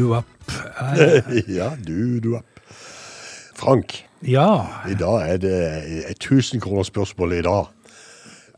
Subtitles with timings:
[0.00, 0.26] Dudu-app.
[1.00, 2.38] Eh, ja, du, du.
[3.54, 5.52] Frank, Ja, i dag er det
[6.10, 6.18] et
[6.84, 7.68] spørsmål i dag.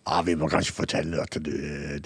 [0.08, 1.50] Ja, Vi må kanskje fortelle at du,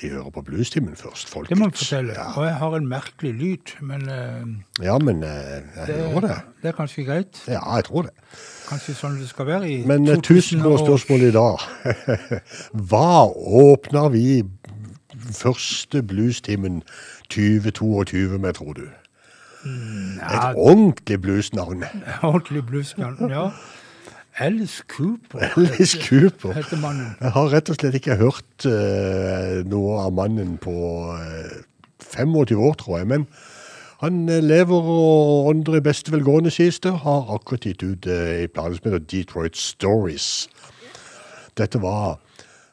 [0.01, 1.49] de hører på Bluestimen først, folkens.
[1.49, 2.17] det må jeg fortelle.
[2.37, 6.37] Og jeg har en merkelig lyd, men eh, ja men eh, jeg det, hører det.
[6.63, 7.41] det er kanskje greit.
[7.49, 8.13] Ja, jeg tror det.
[8.69, 11.65] Kanskje sånn det skal være i Men eh, 2000 og- spørsmål i dag.
[12.91, 13.09] Hva
[13.63, 14.43] åpner vi
[15.33, 16.83] første Bluestimen
[17.33, 18.87] 2022 med, tror du?
[20.21, 21.85] Ja, Et ordentlig bluesnavn.
[22.23, 23.51] ordentlig bluesnavn, Ja.
[24.39, 26.53] Alice Cooper Alice Cooper.
[26.53, 27.17] heter mannen.
[27.21, 30.75] Jeg har rett og slett ikke hørt uh, noe av mannen på
[31.15, 31.55] uh,
[32.05, 33.09] 25 år, tror jeg.
[33.09, 33.25] Men
[34.03, 36.93] han eh, lever og ånder i beste velgående, sies det.
[37.01, 40.49] Har akkurat gitt ut uh, i som heter Detroit Stories.
[41.57, 42.19] Dette var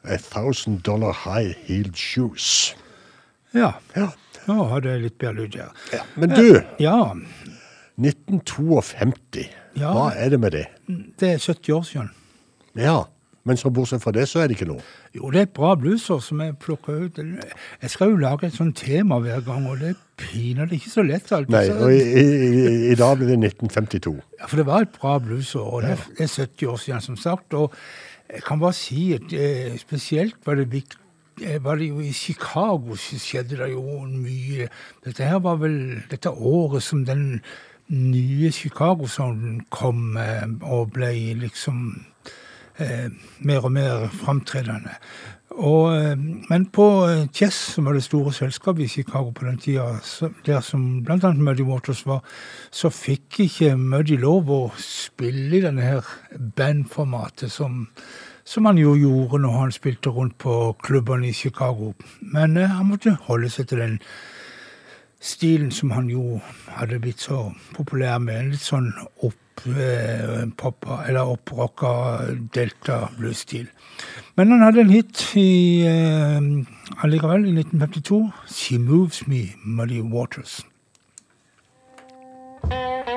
[0.04, 2.76] A Thousand Dollar High Heeled Shoes.
[3.54, 3.72] Ja.
[3.96, 4.10] Ja.
[4.48, 5.68] Nå hadde jeg litt bedre lyd ja.
[6.20, 6.98] Men du, Ja,
[8.00, 9.48] 1952.
[9.78, 9.90] Ja.
[9.94, 10.66] Hva er det med det?
[11.20, 12.10] det er 70 år siden.
[12.78, 13.04] Ja,
[13.44, 14.82] men så bortsett fra det, så er det ikke noe.
[15.14, 17.18] Jo, det er et bra bluesår som jeg plukker ut.
[17.20, 21.04] Jeg skal jo lage et sånt tema hver gang, og det er pinadø ikke så
[21.04, 21.52] lett alltid.
[21.54, 24.16] Nei, og i, i, i dag blir det 1952.
[24.40, 27.04] Ja, for det var et bra bluesår, og det er, det er 70 år siden,
[27.10, 27.58] som sagt.
[27.58, 27.74] Og
[28.32, 31.03] jeg kan bare si at eh, spesielt var det viktig
[31.62, 34.68] var det jo I Chicago så skjedde det jo mye.
[35.04, 35.78] Dette her var vel
[36.10, 37.40] dette året som den
[37.92, 42.06] nye Chicago-sounden kom eh, og ble liksom
[42.80, 43.10] eh,
[43.44, 44.96] mer og mer framtredende.
[45.54, 46.16] Og, eh,
[46.50, 50.00] men på eh, Chess, som var det store selskapet i Chicago på den tida,
[50.46, 51.32] der som bl.a.
[51.32, 52.24] Muddy Waters var,
[52.70, 56.08] så fikk ikke Muddy lov å spille i denne her
[56.56, 57.84] bandformatet som,
[58.44, 61.94] som han jo gjorde når han spilte rundt på klubbene i Chicago.
[62.20, 63.98] Men eh, han måtte holde seg til den
[65.24, 66.40] stilen som han jo
[66.76, 68.36] hadde blitt så populær med.
[68.36, 68.90] En litt sånn
[69.24, 71.94] opp-poppa, eller opprocka
[72.54, 73.70] delta blues-stil.
[74.36, 75.48] Men han hadde en hit i,
[75.88, 78.22] eh, allikevel, i 1952.
[78.46, 80.60] 'She Moves Me', Muddy Waters.
[82.70, 83.13] She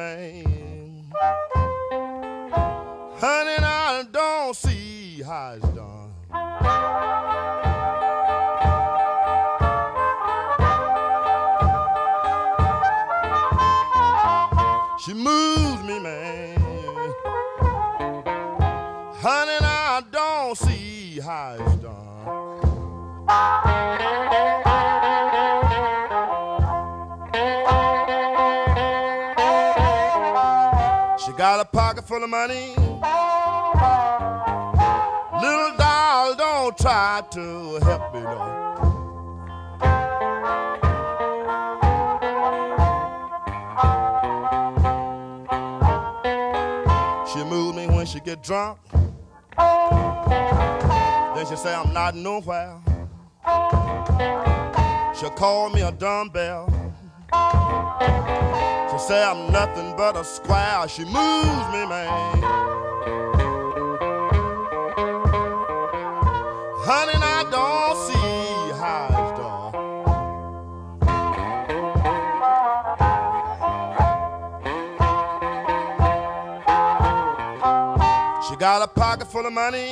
[0.00, 1.04] man.
[3.22, 6.10] Honey, I don't see how it's done.
[15.02, 16.58] She moves me, man.
[19.24, 21.59] Honey, I don't see how
[32.20, 32.74] full money.
[35.40, 38.56] Little doll, don't try to help me, no.
[47.32, 48.78] She move me when she get drunk.
[49.56, 52.80] Then she say I'm not nowhere.
[55.18, 56.89] She'll call me a dumbbell.
[59.10, 60.86] Say I'm nothing but a square.
[60.86, 62.42] She moves me, man.
[66.86, 69.72] Honey, I don't see how it's done.
[78.48, 79.88] She got a pocket full of money.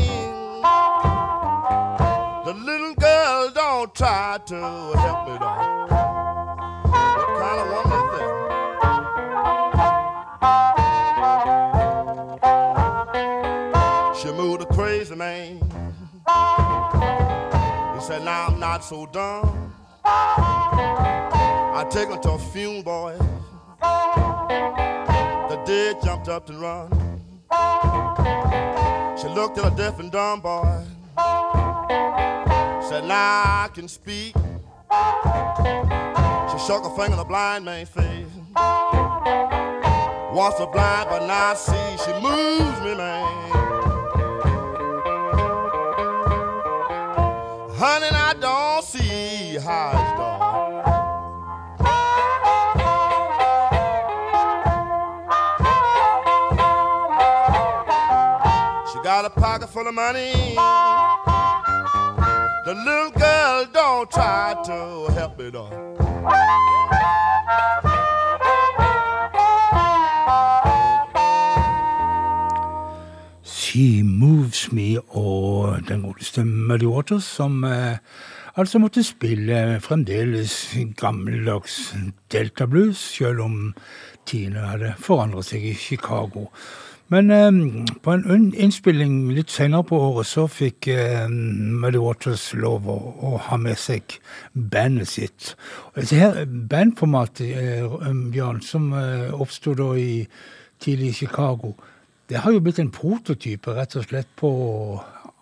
[2.44, 4.60] The little girl don't try to
[4.96, 5.88] help me, though.
[7.18, 7.87] What kind of woman
[15.18, 15.24] He
[18.00, 19.74] said, Now I'm not so dumb.
[20.04, 23.16] I take her to a funeral, boy.
[25.48, 26.90] The dead jumped up to run.
[29.18, 30.84] She looked at a deaf and dumb boy.
[32.88, 34.36] Said, Now I can speak.
[34.36, 34.42] She
[36.64, 38.28] shook her finger in the blind man's face.
[40.32, 41.96] Once a blind, but now I see.
[42.04, 43.57] She moves me, man.
[47.80, 50.40] Honey, I don't see how it's done.
[58.92, 60.56] She got a pocket full of money.
[62.64, 65.88] The little girl don't try to help me though.
[73.78, 77.98] She Moves Me og den godeste Muddy Waters, som eh,
[78.58, 80.54] altså måtte spille fremdeles
[80.98, 81.94] gammeldags
[82.32, 83.74] Delta Blues, selv om
[84.26, 86.48] tidene hadde forandret seg i Chicago.
[87.14, 87.60] Men eh,
[88.02, 93.30] på en innspilling litt senere på året så fikk eh, Muddy Waters lov å, å
[93.46, 94.16] ha med seg
[94.54, 95.52] bandet sitt.
[95.94, 100.24] Og her bandformatet, eh, Bjørn, som eh, oppstod da i
[100.82, 101.76] tidlig Chicago,
[102.28, 104.50] det har jo blitt en prototype rett og slett på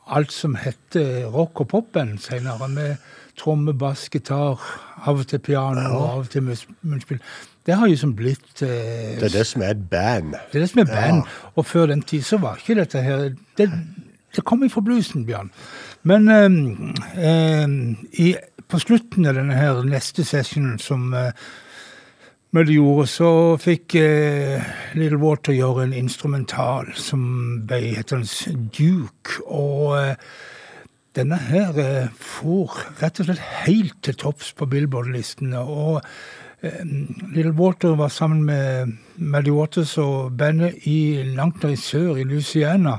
[0.07, 2.97] alt som heter rock- og popband senere, med
[3.37, 4.63] tromme, bass, gitar,
[5.07, 7.21] av og til piano og av og til munnspill.
[7.67, 10.37] Det har jo som blitt eh, Det er det som er et band.
[10.53, 11.23] det er det som er band.
[11.57, 13.71] Og før den tid så var ikke dette her Det,
[14.37, 15.51] det kom ifra bluesen, Bjørn.
[16.07, 16.47] Men eh,
[17.19, 17.69] eh,
[18.23, 18.35] i,
[18.69, 21.11] på slutten av denne her neste sessionen som
[22.61, 24.65] eh, det gjorde, så fikk eh,
[24.97, 27.23] Little Water gjøre en instrumental som
[27.69, 29.41] ble hetende Duke.
[29.47, 30.15] Og eh,
[31.17, 35.63] denne her eh, for rett og slett helt til topps på Billboard-listene.
[35.63, 36.03] Og
[36.61, 36.83] eh,
[37.33, 42.29] Little Water var sammen med Maddy Waters og bandet i, langt der i sør, i
[42.29, 42.99] Louisiana,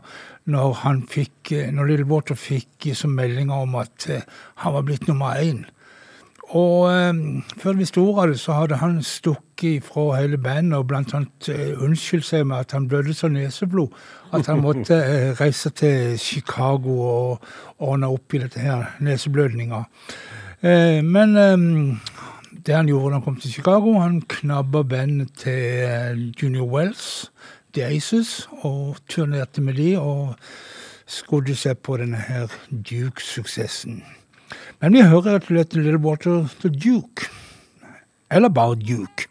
[0.49, 0.77] når,
[1.13, 4.09] eh, når Little Water fikk eh, som meldinger om at
[4.63, 5.65] han var blitt nummer én.
[6.56, 7.13] Og eh,
[7.60, 11.50] før vi sto av det, så hadde han stukket fra hele bandet og blant annet
[11.51, 13.92] eh, unnskyldt seg med at han blødde så neseblod
[14.34, 17.44] at han måtte eh, reise til Chicago og
[17.77, 19.84] ordne opp i dette her neseblødninga.
[20.63, 21.58] Eh, men eh,
[22.68, 27.32] det han gjorde da han kom til Chicago, han knabba bandet til Junior Wells,
[27.74, 30.36] The Aces, og turnerte med de og
[31.08, 34.01] skodde seg på denne her Duke-suksessen.
[34.77, 37.31] Men vi hører rett og slett Little Water The Duke.
[38.29, 39.25] Eller bare Duke.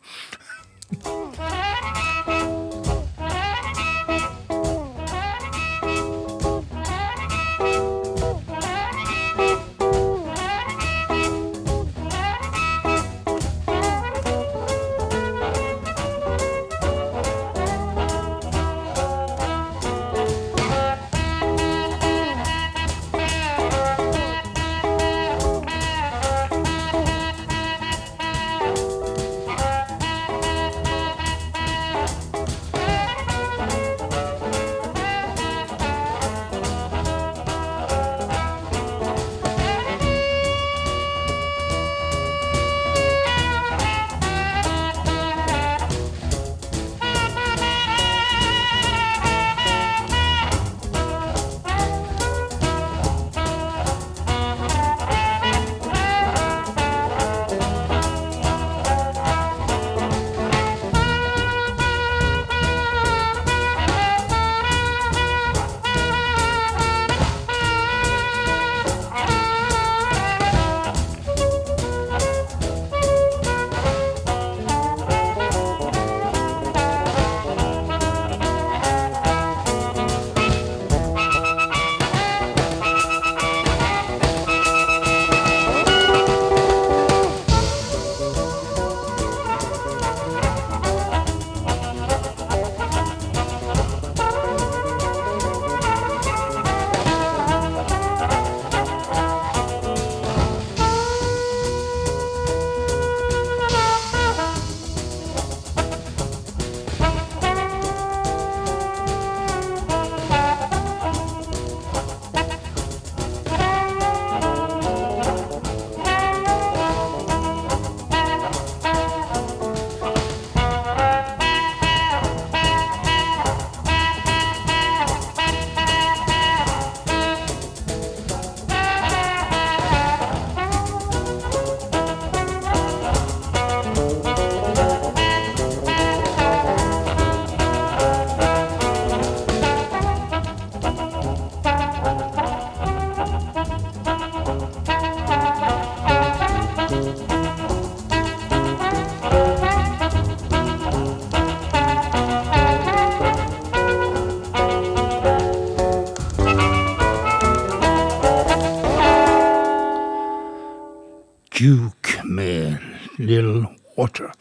[163.26, 163.66] Little
[163.98, 164.32] Water.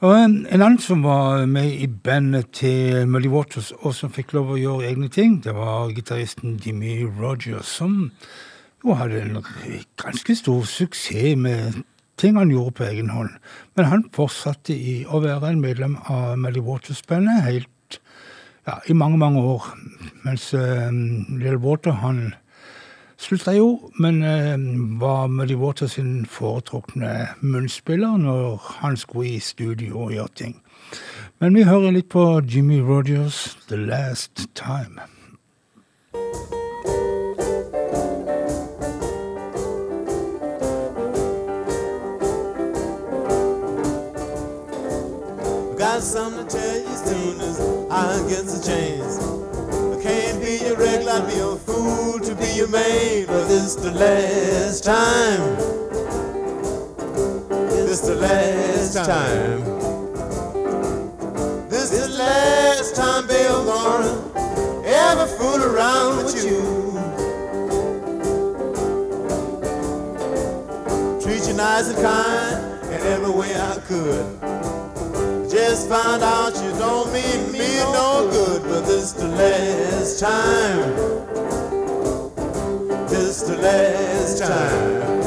[0.00, 4.32] Og en, en annen som var med i bandet til Muddy Waters, og som fikk
[4.32, 8.08] lov å gjøre egne ting, det var gitaristen Jimmy Rogers, som
[8.80, 9.42] jo hadde en
[10.00, 11.82] ganske stor suksess med
[12.20, 13.36] ting han gjorde på egen hånd.
[13.76, 18.00] Men han fortsatte i å være en medlem av Muddy Waters-bandet helt
[18.68, 19.68] ja, i mange, mange år.
[20.24, 22.30] Mens uh, Little Water, han
[23.20, 24.56] slutta jo, men eh,
[25.00, 30.62] var Muddy Water sin foretrukne munnspiller når han skulle i studio og gjøre ting.
[31.38, 35.00] Men vi hører litt på Jimmy Rogers' The Last Time.
[45.78, 47.60] Got something to tell you soon as
[47.90, 49.39] I get the chance.
[50.02, 53.90] Can't be your regular, I'd be a fool to be your maid, but this the
[53.90, 55.56] last time.
[57.68, 59.60] This the last time.
[61.68, 66.60] This is the last time, I'm gonna ever fool around with you.
[71.20, 74.40] Treat you nice and kind in every way I could.
[75.50, 79.26] Just found out you don't mean me no good, but this the
[80.10, 80.96] last time.
[83.08, 85.19] This the last time.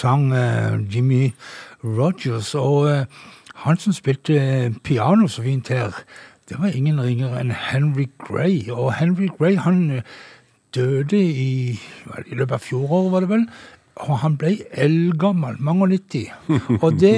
[0.00, 1.30] Sang eh, Jimmy
[1.84, 2.54] Rogers.
[2.54, 3.04] Og eh,
[3.64, 6.02] han som spilte eh, piano så fint her,
[6.48, 8.70] det var ingen ringere enn Henry Gray.
[8.72, 10.02] Og Henry Gray han
[10.74, 11.76] døde i,
[12.26, 13.44] i løpet av fjoråret, var det vel?
[14.00, 16.30] Og han ble eldgammel, mange og 90.
[16.84, 17.16] Og det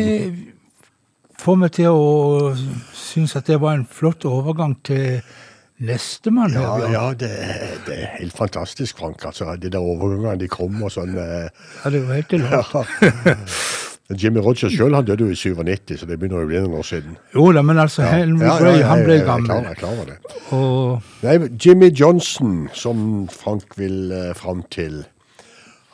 [1.43, 2.53] får meg til å
[2.97, 5.23] synes at det var en flott overgang til
[5.83, 6.55] nestemann.
[6.55, 7.31] Ja, ja det,
[7.87, 9.25] det er helt fantastisk, Frank.
[9.29, 11.17] Altså, de der overgangene de kommer og sånn.
[11.19, 11.49] eh,
[11.85, 13.49] Ja, det var helt enormt.
[14.21, 17.15] Jimmy Rogers sjøl døde jo i 97, så det begynner å bli noen år siden.
[17.33, 19.63] Jo da, men altså, Ja, ja, ja, han ble gammel.
[19.63, 20.19] Jeg er klar over det.
[20.53, 25.05] Og Nei, Jimmy Johnson, som Frank vil eh, fram til,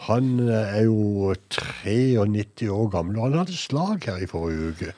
[0.09, 4.93] han eh, er jo 93 år gammel, og han hadde slag her i forrige uke.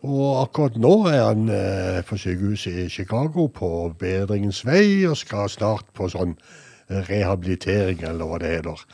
[0.00, 3.68] Og akkurat nå er han eh, på sykehuset i Chicago på
[4.00, 6.32] bedringens vei, og skal snart på sånn
[6.88, 8.84] eh, rehabilitering, eller hva det heter.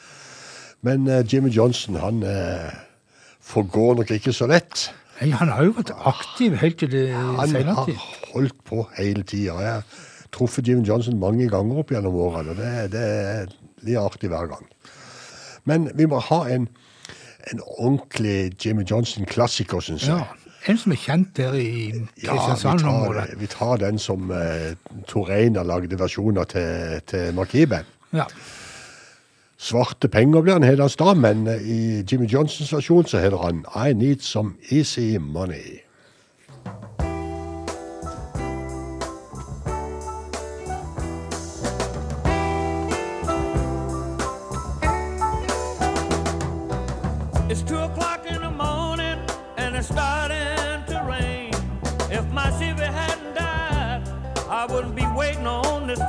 [0.86, 2.74] Men eh, Jimmy Johnson, han eh,
[3.38, 4.88] forgår nok ikke så lett.
[5.20, 9.22] nei, han har jo vært aktiv helt til det Han senere har holdt på hele
[9.22, 9.60] tida.
[9.62, 10.00] Jeg har
[10.34, 14.66] truffet Jimmy Johnson mange ganger opp gjennom årene, og det, det er artig hver gang.
[15.66, 16.66] Men vi må ha en,
[17.52, 20.18] en ordentlig Jimmy Johnson-klassiker, syns jeg.
[20.18, 23.28] Ja, En som er kjent der i Ja, vi Kristiansand-området.
[23.28, 24.74] tar, vi tar den som uh,
[25.06, 27.86] Tor Einar lagde versjoner til, til Markiben.
[28.12, 28.24] Ja.
[29.58, 33.64] Svarte penger blir han heders da, men eh, i Jimmy Johnsons versjon så heter han
[33.72, 35.80] I Need Some Easy Money.
[47.48, 48.15] It's two o'clock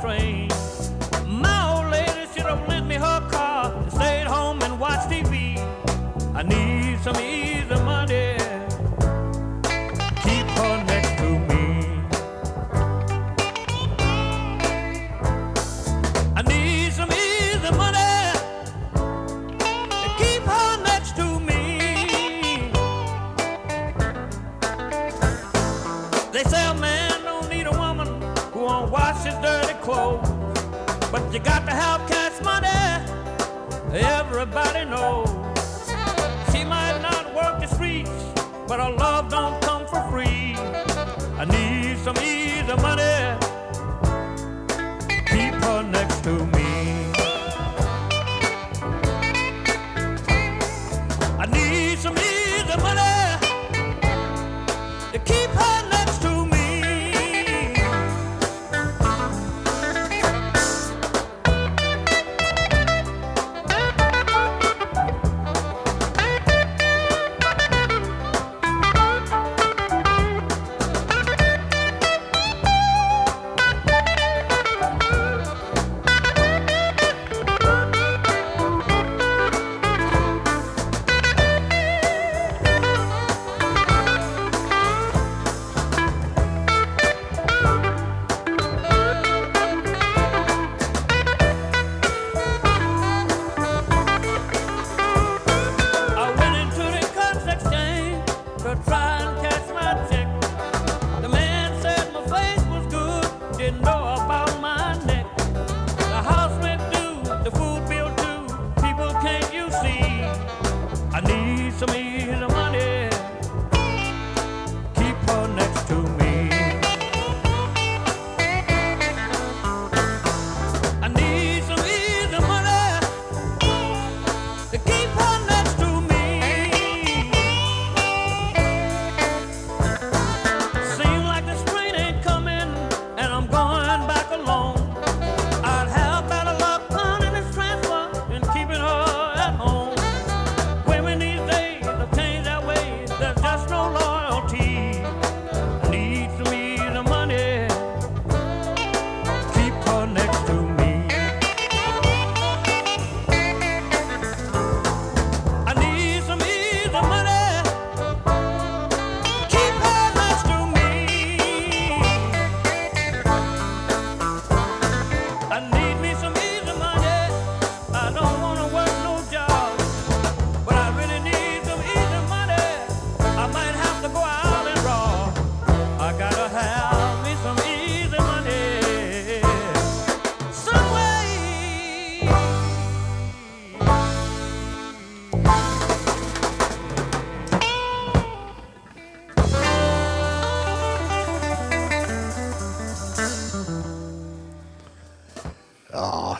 [0.02, 0.48] train.
[1.26, 5.58] My old lady should have lent me her car and stayed home and watched TV.
[6.34, 7.57] I need some easy
[29.88, 30.28] clothes,
[31.10, 32.68] but you got to have cash money.
[33.90, 35.30] Everybody knows
[36.52, 38.10] she might not work the streets,
[38.68, 40.56] but her love don't come for free.
[41.40, 43.18] I need some easy money.
[45.32, 46.57] Keep her next to me.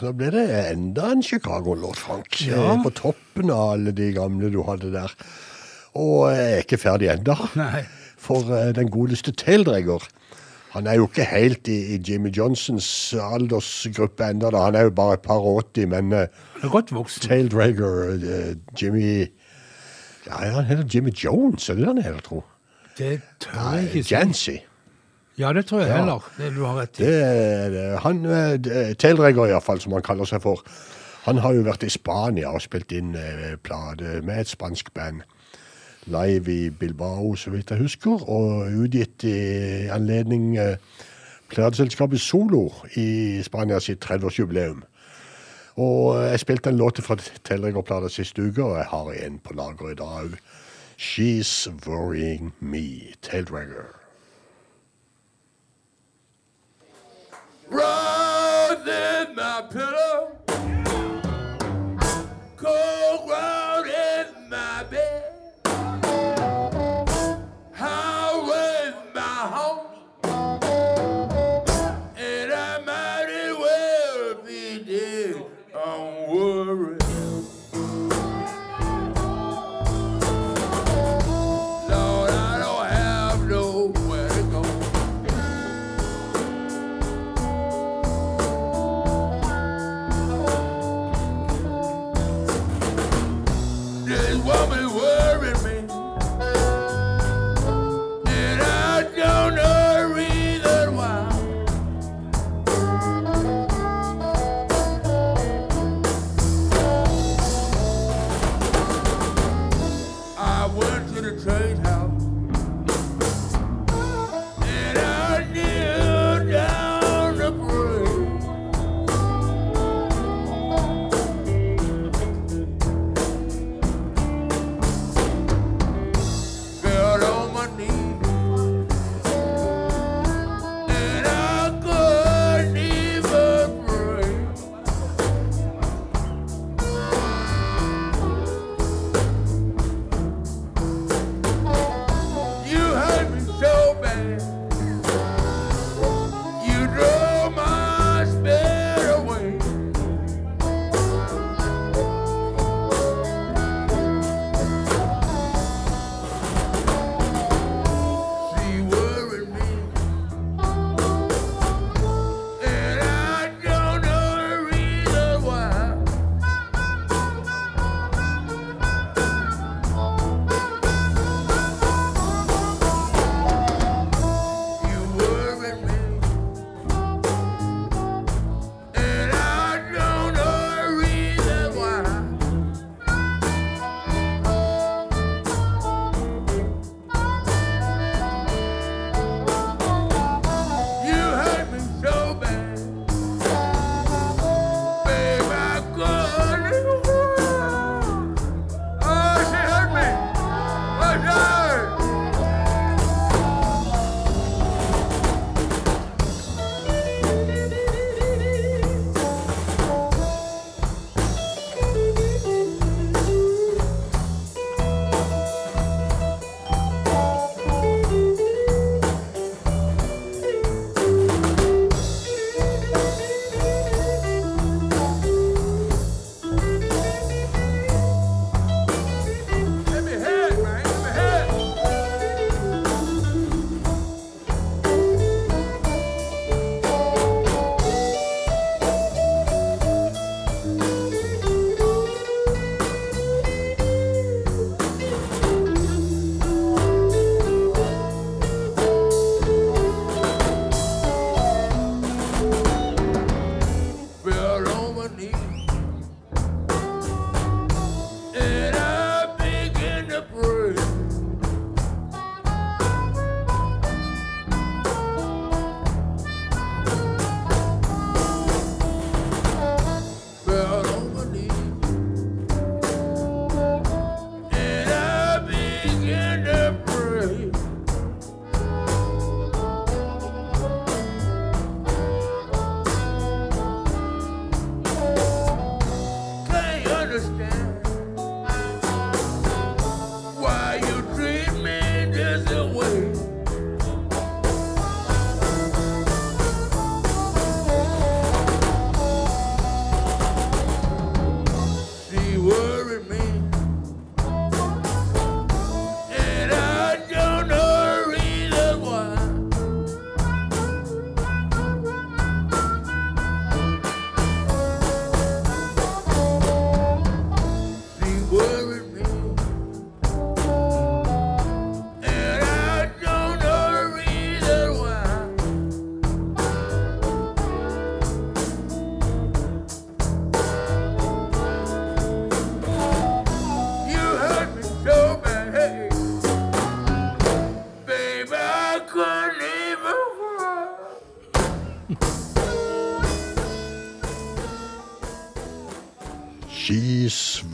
[0.08, 2.40] Nå ble det enda en Chicago-låt, Frank.
[2.46, 2.72] Ja.
[2.72, 5.12] Eh, På toppen av alle de gamle du hadde der.
[5.98, 7.10] Og jeg er ikke ferdig.
[7.58, 7.84] Nei.
[8.18, 10.06] For eh, den godeste Taildregger,
[10.72, 12.88] han er jo ikke helt i, i Jimmy Johnsons
[13.20, 14.52] aldersgruppe enda.
[14.56, 17.18] Han er jo bare et par og 80, men uh, er.
[17.24, 19.10] Taildregger, eh, Jimmy
[20.28, 22.42] Ja, han heter Jimmy Jones, er det det han heter, tro?
[22.98, 24.14] Det tør jeg ikke si.
[24.14, 24.56] Jancy.
[25.38, 25.96] Ja, det tror jeg Ja.
[26.00, 26.24] heller.
[26.36, 27.04] Det du har rett i.
[27.04, 27.96] Det er.
[27.98, 28.58] Han, eh,
[29.50, 30.62] iallfall, som han kaller seg for.
[31.24, 35.22] Han har jo vært i Spania og spilt inn eh, plate med et spansk band.
[36.06, 40.76] Live i Bilbao, så vidt jeg husker, og utgitt i anledning eh,
[41.50, 44.82] plateselskapet Solo i Spania sitt 30-årsjubileum.
[45.76, 49.54] Og eh, jeg spilte en låt fra Teldregger-plata sist uke, og jeg har en på
[49.54, 50.38] lager i dag òg.
[50.98, 53.97] She's Worrying Me, Taildregger.
[57.70, 60.07] Rose in my pillow.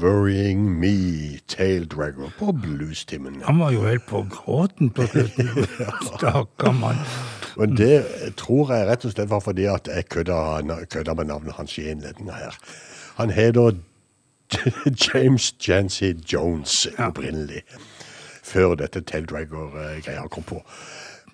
[0.04, 3.42] Worrying Me, Tail Dragger på bluestimen.
[3.44, 5.48] Han var jo helt på gråten på slutten.
[6.16, 7.00] Stakkar mann.
[7.56, 8.02] Men det
[8.36, 12.36] tror jeg rett og slett var fordi at jeg kødda, med navnet hans i innledninga
[12.36, 12.58] her.
[13.16, 13.72] Han heter
[15.06, 17.64] James Jancy Jones opprinnelig.
[18.44, 20.60] Før dette Tail Dragger-greia kom på.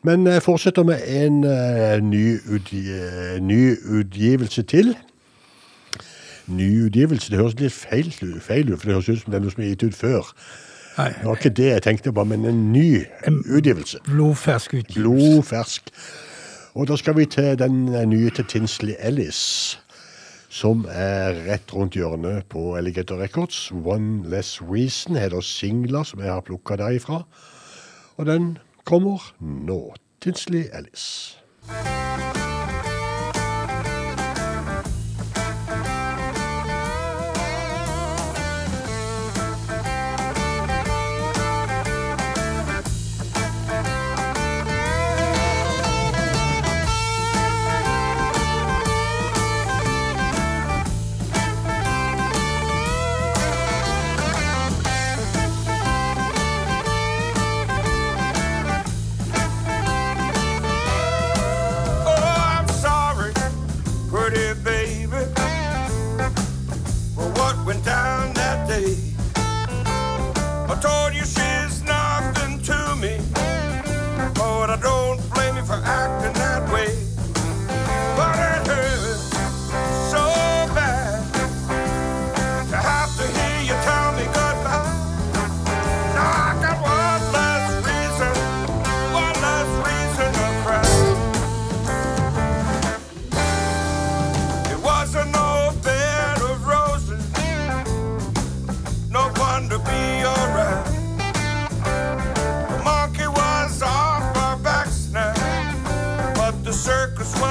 [0.07, 2.87] Men jeg fortsetter med en uh, ny, utgi
[3.43, 4.95] ny utgivelse til.
[6.51, 8.11] Ny utgivelse, det høres litt feil,
[8.43, 10.33] feil ut, for det høres ut som det er noe som er gitt ut før.
[10.99, 14.01] Nei, Det var ikke det jeg tenkte på, men en ny utgivelse.
[14.05, 15.01] blodfersk utgivelse.
[15.05, 15.91] Blodfersk.
[16.75, 19.79] Og da skal vi til den nye til Tinsley Ellis,
[20.51, 23.71] som er rett rundt hjørnet på Alligator Records.
[23.73, 27.23] One Less Reason heter singler som jeg har plukka derifra.
[28.17, 29.95] Og den kommer nå.
[30.21, 31.37] Tinsley Ellis.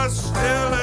[0.09, 0.78] Still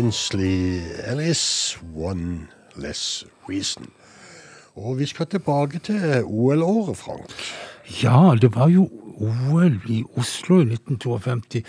[0.00, 3.86] Tinsley Ellis, One Less Reason.
[4.76, 7.34] Og vi skal tilbake til OL-året, Frank.
[8.02, 11.62] Ja, det var jo OL i Oslo i 1952.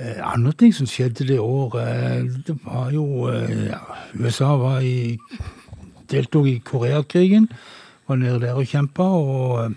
[0.00, 3.84] Eh, andre ting som skjedde det året, eh, det var jo eh, ja,
[4.14, 5.18] USA var i,
[6.10, 7.50] deltok i Koreakrigen.
[8.08, 9.70] Var nede der og kjempa, og eh,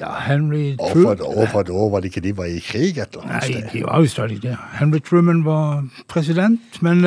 [0.00, 2.44] ja, Henry Og Tru- for et år, for et år var det ikke de var
[2.50, 3.68] i krig et eller annet Nei, sted.
[3.72, 4.56] de var jo stadig det.
[4.78, 7.04] Henry Truman var president, men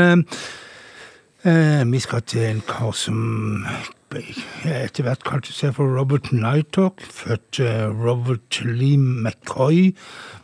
[1.45, 3.65] eh, vi skal til en kar som
[4.11, 9.93] etter hvert kalte seg for Robert Nighthawk, født eh, Robert Lee McCoy,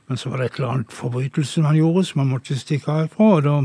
[0.07, 3.09] men så var det et eller annet forbrytelse han gjorde som han måtte stikke av
[3.09, 3.57] ifra, og da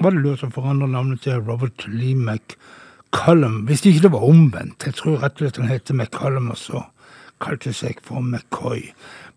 [0.00, 4.88] var det lurt å forandre navnet til Robert Lee McCollum, hvis ikke det var omvendt.
[4.88, 6.80] Jeg tror rett og slett han heter McCollum, og så
[7.44, 8.88] kalte seg for McCoy.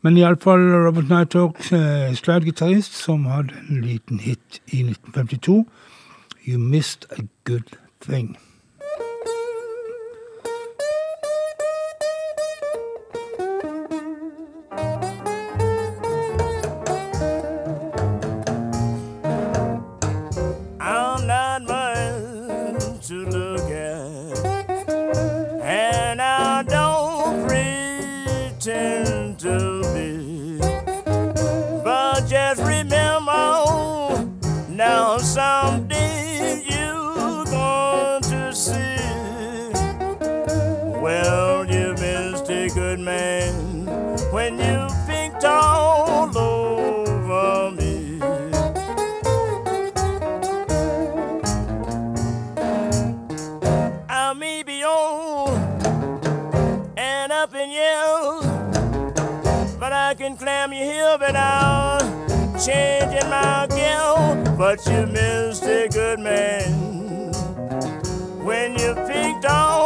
[0.05, 5.65] Men iallfall Robert Nighthawk, eh, slide-gitarist, som hadde en liten hit i 1952.
[6.47, 8.37] You missed a good thing.
[61.19, 62.01] Hill without
[62.63, 64.55] changing my gear.
[64.57, 67.31] But you missed a good man
[68.43, 69.76] when you picked all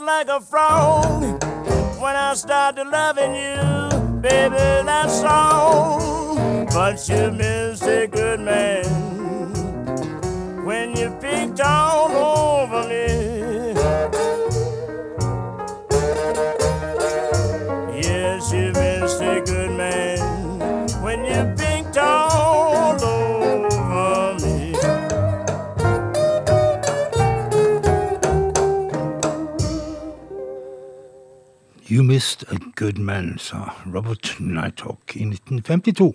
[0.00, 1.22] like a frog.
[2.00, 6.66] When I started loving you, baby, that's all.
[6.66, 8.99] But you missed a good man
[32.20, 36.14] Missed a good man, sa Robert Nighthawk i 1952.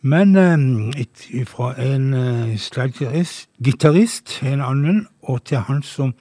[0.00, 6.14] Men eh, fra en uh, slide-gitarist, en annen, og til han som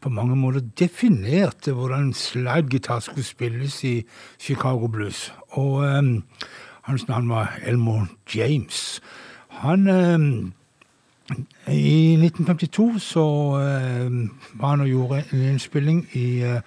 [0.00, 4.06] på mange måter definerte hvordan slide-gitar skulle spilles i
[4.38, 5.34] Chicago Blues.
[5.48, 6.22] Og eh,
[6.82, 9.02] hans navn var Elmore James.
[9.48, 10.18] Han eh,
[11.74, 13.28] I 1952 så
[13.60, 14.10] eh,
[14.54, 16.60] var han og gjorde en innspilling i eh,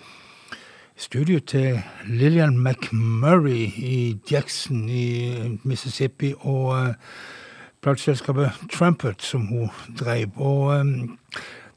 [0.98, 5.34] studio til Lillian McMurray i Jackson i
[5.64, 6.88] Mississippi, og uh,
[7.82, 9.70] plateselskapet Trumpet som hun
[10.00, 10.28] drev.
[10.36, 11.18] Og um,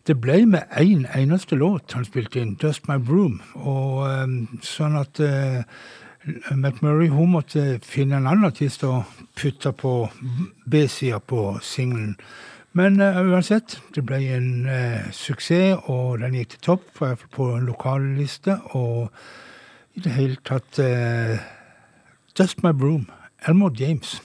[0.06, 3.42] det ble med én en eneste låt han spilte inn, 'Dust My Broom'.
[3.54, 5.20] Og um, sånn at
[6.50, 9.04] McMurray hun måtte finne en annen artist å
[9.36, 10.08] putte på
[10.66, 12.16] B-sida på singelen.
[12.72, 17.00] Men uh, uansett, det ble en uh, suksess, og den gikk til topp,
[17.34, 18.60] på en lokalliste.
[18.78, 19.10] Og
[19.98, 21.40] i det hele tatt uh,
[22.38, 23.08] Dust My Broom,
[23.48, 24.20] Elmore James.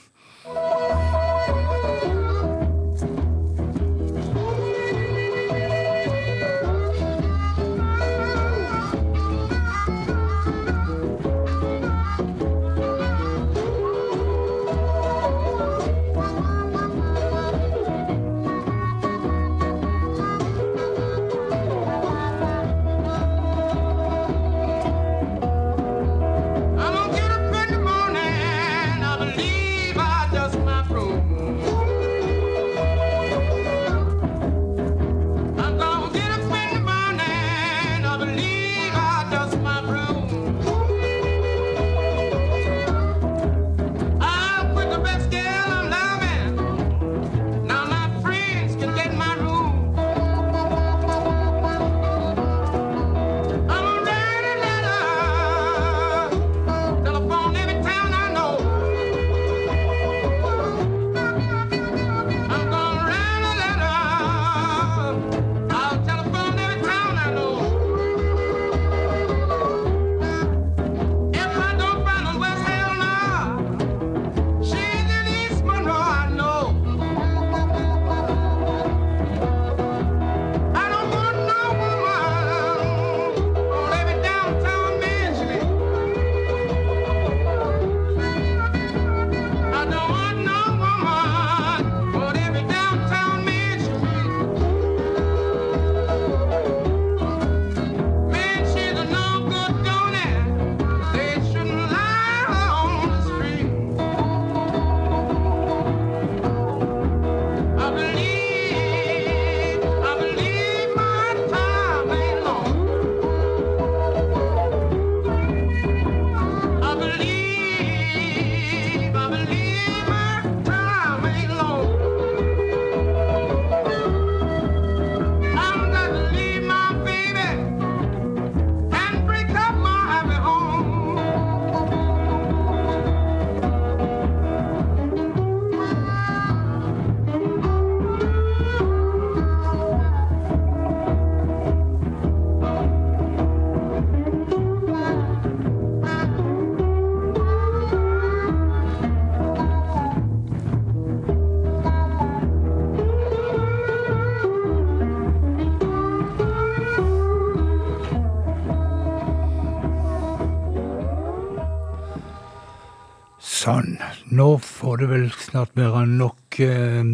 [164.36, 167.04] Nå får det vel snart være nok eh,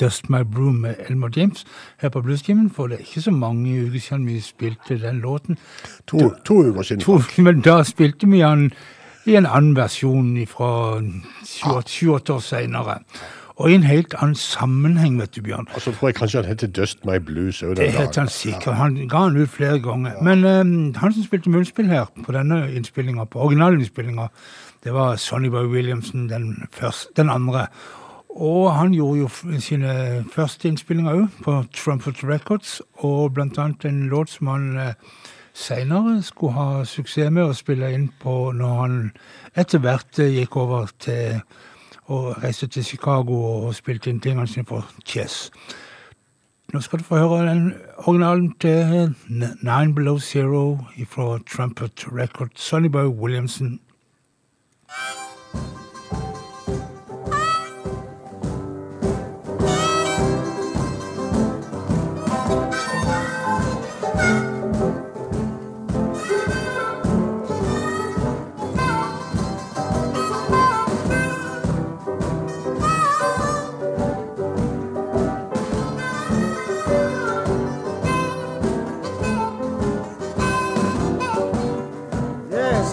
[0.00, 1.66] Dust My Broom med Elmer James
[2.02, 5.58] her på Bluestimen, for det er ikke så mange uker siden vi spilte den låten.
[6.06, 7.04] To, to uker siden.
[7.04, 8.72] To, men da spilte vi den
[9.26, 11.00] i en annen versjon fra
[11.46, 12.98] sju-åtte år seinere.
[13.54, 15.68] Og i en helt annen sammenheng, vet du, Bjørn.
[15.74, 18.26] Og så tror jeg kanskje han heter Dust My Blues òg Det heter het han
[18.26, 18.34] dagen.
[18.34, 18.74] sikkert.
[18.74, 20.16] Han ga han ut flere ganger.
[20.26, 24.26] Men um, han som spilte munnspill her på denne innspillinga, på originalinnspillinga,
[24.84, 27.66] det var Sonny Boy Williamson, den, første, den andre.
[28.28, 34.02] Og han gjorde jo sine første innspillinger òg, på Trumpet Records, og blant annet en
[34.08, 34.94] låt som han eh,
[35.54, 38.98] seinere skulle ha suksess med å spille inn på når han
[39.54, 41.40] etter hvert eh, gikk over til
[42.12, 45.48] og reiste til Chicago og spilte inn tingene sine for Chess.
[46.74, 52.88] Nå skal du få høre den originalen til Nine Below Zero fra Trumpet Records, Sonny
[52.88, 53.78] Boy Williamson.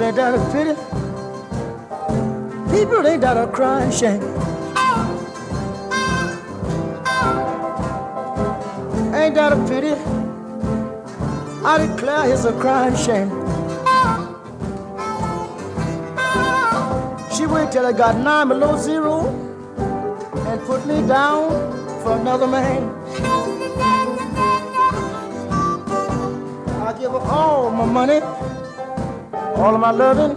[0.02, 0.91] that doesn't.
[2.72, 4.22] People ain't that a crying shame.
[9.13, 9.93] Ain't that a pity?
[11.63, 13.30] I declare it's a crying shame.
[17.36, 19.28] She waited till I got nine below zero
[20.47, 21.49] and put me down
[22.01, 22.89] for another man.
[26.88, 28.22] I give her all my money
[29.61, 30.36] all of my loving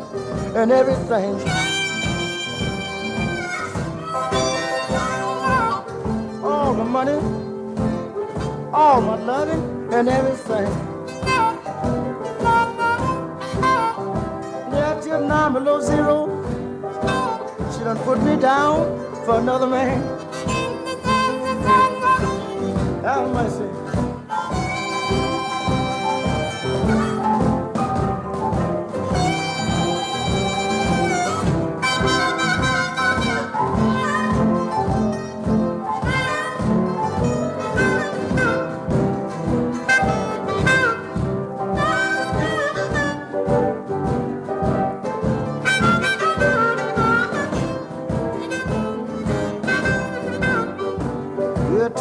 [0.55, 1.64] and everything.
[6.75, 7.13] All the money,
[8.73, 9.63] all my loving
[9.95, 10.67] and everything.
[14.73, 16.27] Yeah, till I'm below zero.
[17.73, 20.03] She done put me down for another man.
[23.05, 23.84] Have mercy.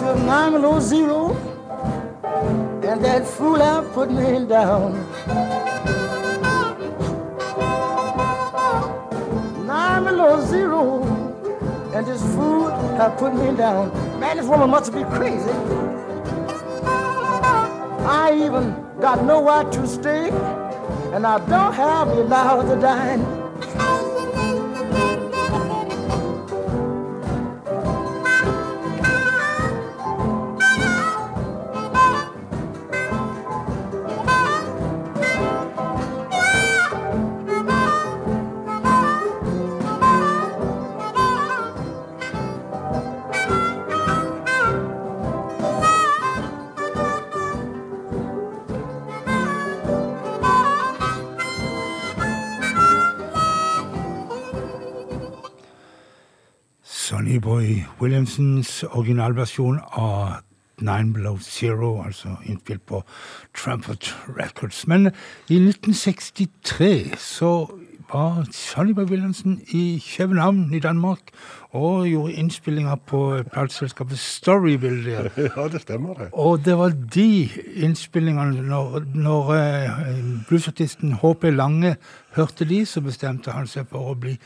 [0.03, 1.31] Till nine below zero,
[2.83, 4.91] and that fool out put me down.
[9.65, 11.03] Nine below zero,
[11.95, 13.93] and this fool have put me down.
[14.19, 15.55] Man, this woman must be crazy.
[18.05, 20.31] I even got nowhere to stay,
[21.13, 23.42] and I don't have any now to dine.
[58.03, 60.41] Williamsons originalversjon av
[60.83, 63.03] Nine Below Zero, altså innspilt på
[63.55, 64.87] Trumpet Records.
[64.87, 65.07] Men
[65.47, 67.53] i 1963 så
[68.13, 71.19] var Sonny Boy Williamson i København i Danmark
[71.71, 75.29] og gjorde innspillinger på plateselskapet Storyville der.
[75.57, 76.27] Ja, det stemmer det.
[76.31, 81.43] Og det var de innspillingene Når, når eh, bluesartisten H.P.
[81.43, 81.95] Lange
[82.35, 84.37] hørte de, så bestemte han seg for å bli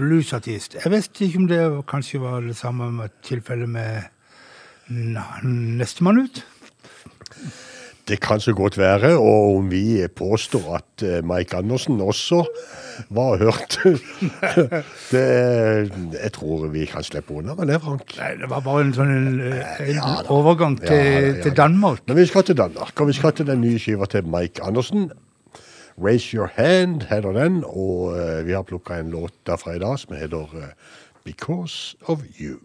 [0.00, 0.78] bluesartist.
[0.80, 4.08] Jeg vet ikke om det kanskje var det samme tilfellet med
[4.90, 6.42] nestemann ut?
[8.10, 12.40] Det kan så godt være, og om vi påstår at eh, Mike Andersen også
[13.14, 13.78] var hørt
[15.12, 15.22] det,
[16.22, 18.16] Jeg tror vi kan slippe unna med det, Frank.
[18.18, 22.02] Nei, det var bare en sånn en, en Ja overgang til, Ja ja til Danmark.
[22.08, 25.10] Men vi skal til Danmark, og vi skal til den nye skiva til Mike Andersen.
[26.02, 29.98] Raise Your Hand heter den, og eh, vi har plukka en låt derfra i dag
[29.98, 30.72] som heter eh,
[31.24, 32.56] Because of You.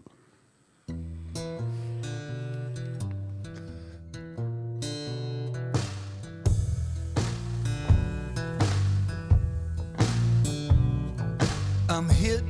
[11.88, 12.42] I'm hit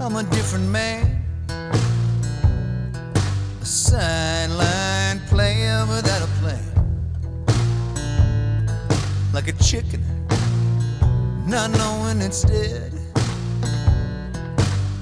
[0.00, 1.22] I'm a different man.
[3.60, 6.63] A sideline player without a plan.
[9.74, 10.02] Chicken,
[11.48, 12.92] not knowing it's dead.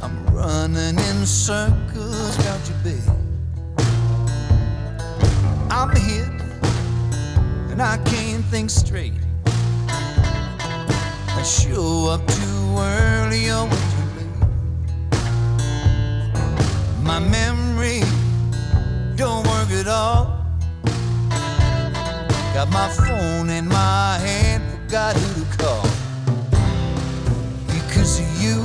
[0.00, 3.10] I'm running in circles round your bed.
[5.70, 6.26] I'm hit,
[7.70, 9.12] and I can't think straight.
[9.46, 14.38] I show up too early or too late.
[17.02, 18.00] My memory
[19.16, 20.42] don't work at all.
[22.54, 24.51] Got my phone in my hand,
[24.92, 25.82] forgot who to call.
[27.66, 28.62] Because of you,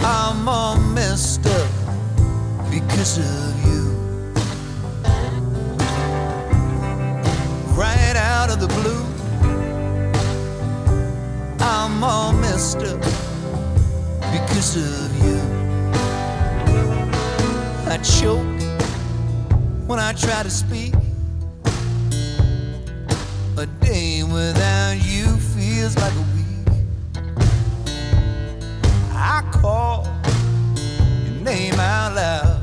[0.00, 1.70] I'm all messed up.
[2.70, 3.82] Because of you.
[7.76, 9.04] Right out of the blue,
[11.60, 13.02] I'm all messed up.
[14.32, 15.38] Because of you.
[17.92, 18.62] I choke
[19.86, 20.94] when I try to speak.
[23.58, 26.68] A day without you feels like a week.
[29.12, 30.06] I call
[31.24, 32.62] your name out loud.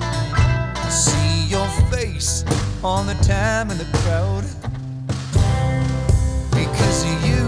[0.00, 2.42] I see your face
[2.82, 4.44] on the time in the crowd.
[6.52, 7.46] Because of you,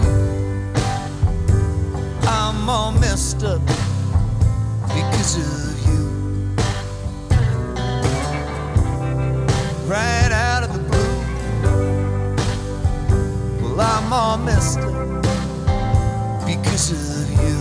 [2.29, 3.65] I'm all messed up.
[4.87, 6.01] Because of you.
[9.87, 10.50] Right out
[14.03, 15.23] I'm all messed up
[16.45, 17.57] because of you.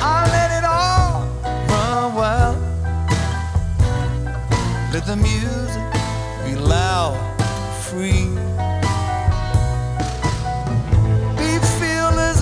[0.00, 1.26] I let it all
[1.68, 2.58] run wild.
[4.92, 5.82] Let the music
[6.44, 7.16] be loud,
[7.88, 8.28] free.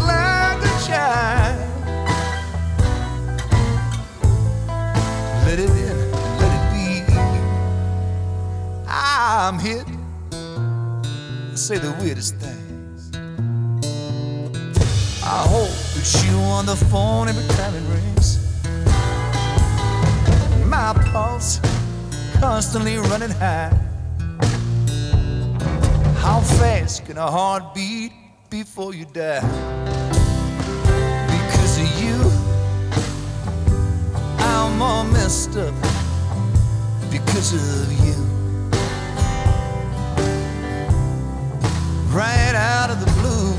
[0.03, 1.59] Like a child.
[5.47, 5.97] Let it in,
[6.41, 6.87] let it be.
[8.89, 9.87] I'm hit
[11.71, 13.17] say the weirdest things.
[15.23, 18.29] I hope it's you on the phone every time it rings.
[20.67, 21.61] My pulse
[22.41, 23.71] constantly running high.
[26.19, 28.11] How fast can a heart beat
[28.51, 29.41] before you die?
[31.35, 32.17] Because of you,
[34.41, 35.75] I'm all messed up.
[37.13, 38.30] Because of you.
[42.11, 43.55] Right out of the blue.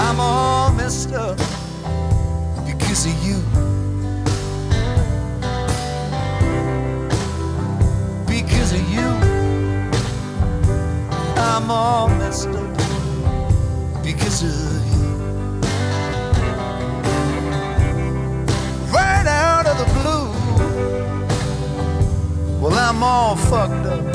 [0.00, 1.36] I'm all messed up
[2.66, 3.36] because of you.
[8.26, 9.08] Because of you,
[11.36, 12.76] I'm all messed up
[14.02, 15.06] because of you.
[18.90, 20.26] Right out of the blue.
[22.58, 24.05] Well, I'm all fucked up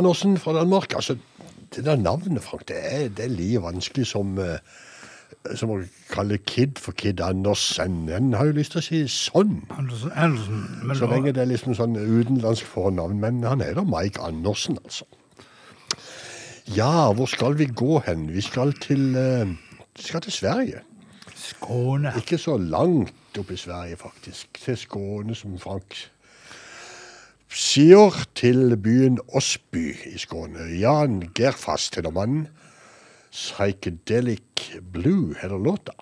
[0.00, 0.94] Andersen fra Danmark.
[0.94, 1.16] Altså,
[1.74, 4.58] det der navnet, Frank, det er, det er like vanskelig som, eh,
[5.54, 5.78] som å
[6.10, 8.08] kalle Kid for Kid Andersen.
[8.08, 9.60] En har jo lyst til å si sånn.
[9.76, 10.94] Andersen, Andersen.
[10.98, 13.20] Så lenge det er liksom sånn utenlandsk fornavn.
[13.22, 15.06] Men han heter Mike Andersen, altså.
[16.70, 18.28] Ja, hvor skal vi gå hen?
[18.34, 19.46] Vi skal til, eh,
[19.96, 20.82] vi skal til Sverige.
[21.34, 22.12] Skåne.
[22.16, 24.48] Ikke så langt opp i Sverige, faktisk.
[24.64, 26.10] Til Skåne, som Frank
[27.50, 30.68] sier, til byen Osby i Skåne.
[30.78, 32.46] Jan Gerfast heter mannen.
[33.30, 35.94] Psychedelic Blue heter låta.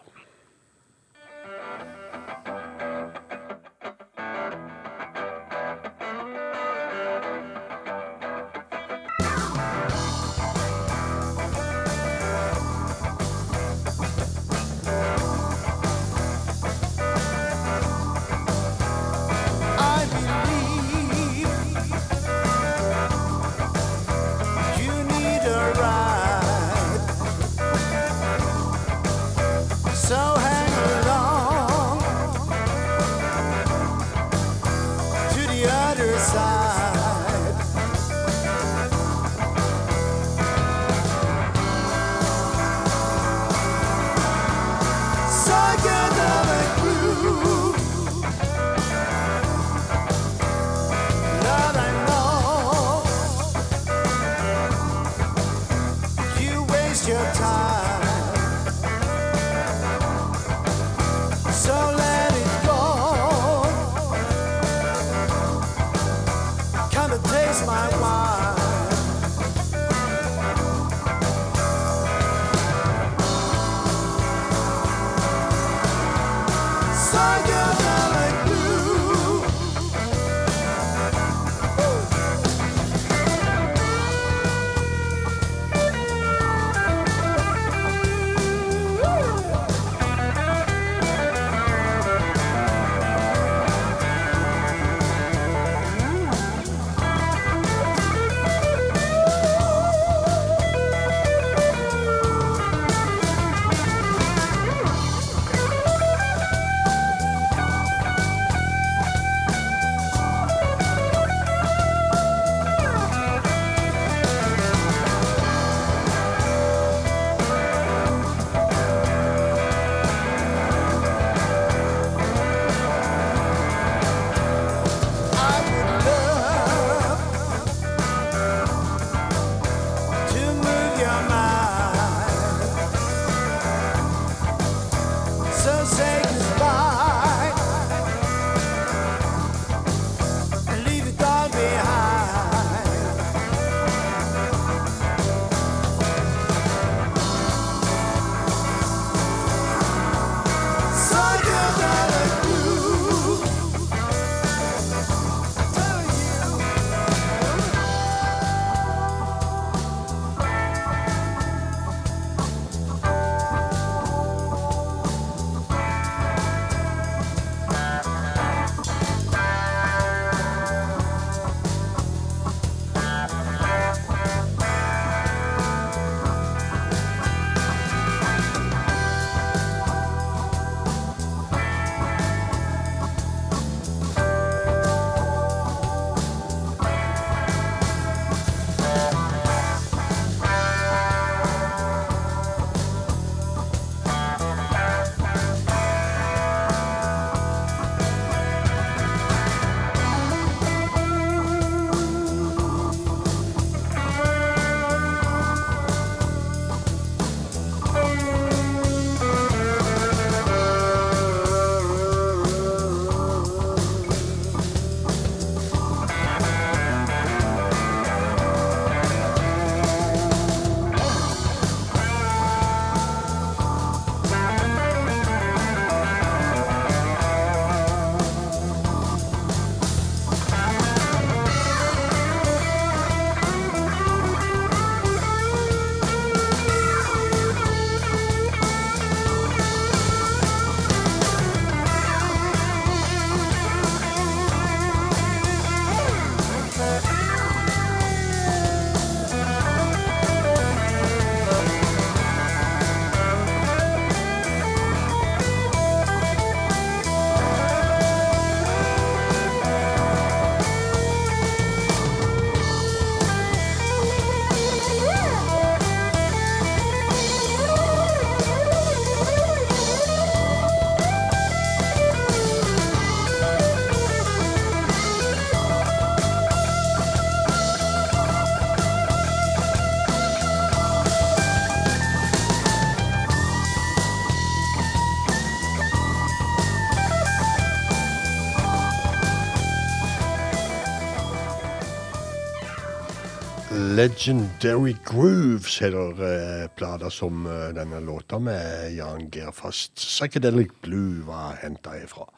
[293.99, 299.96] Legendary Grooves heter eh, plata som eh, denne låta med Jan Geir Fast.
[299.96, 302.28] Psychedelic Blue var henta ifra.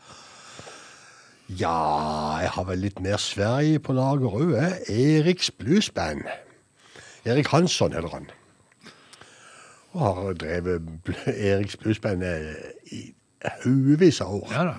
[1.48, 4.54] Ja, jeg har vel litt mer Sverige på lager òg.
[4.88, 6.24] Eriks Bluesband.
[7.28, 8.32] Erik Hansson heter han.
[9.92, 11.12] Og har drevet
[11.50, 12.56] Eriks Bluesband eh,
[12.88, 13.04] i
[13.60, 14.50] haugevis av år.
[14.56, 14.78] Ja da.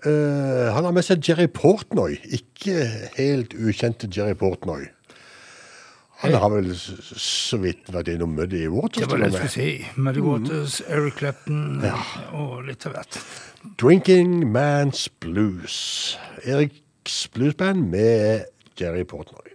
[0.00, 2.86] Uh, han har med seg Jerry Portnoy, ikke
[3.18, 4.86] helt ukjente Jerry Portnoy.
[6.20, 9.00] Han har vel så vidt vært innom Muddy Waters.
[9.04, 9.68] Det var det jeg skulle si.
[9.96, 11.80] Muddy Waters, Eric Clapton
[12.36, 13.20] og litt av hvert.
[13.80, 15.78] Drinking Man's Blues.
[16.44, 18.44] Eriks bluesband med
[18.80, 19.54] Jerry Portnoy.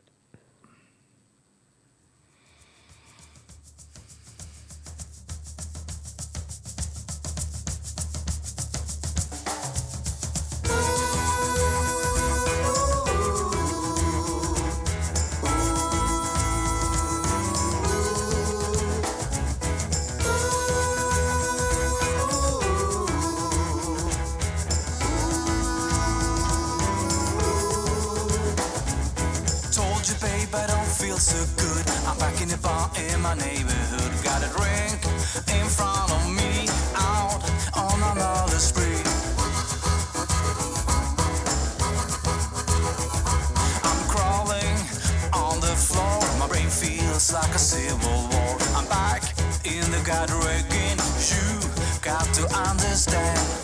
[50.15, 50.97] got.
[51.29, 51.59] You
[52.01, 53.54] got to understand.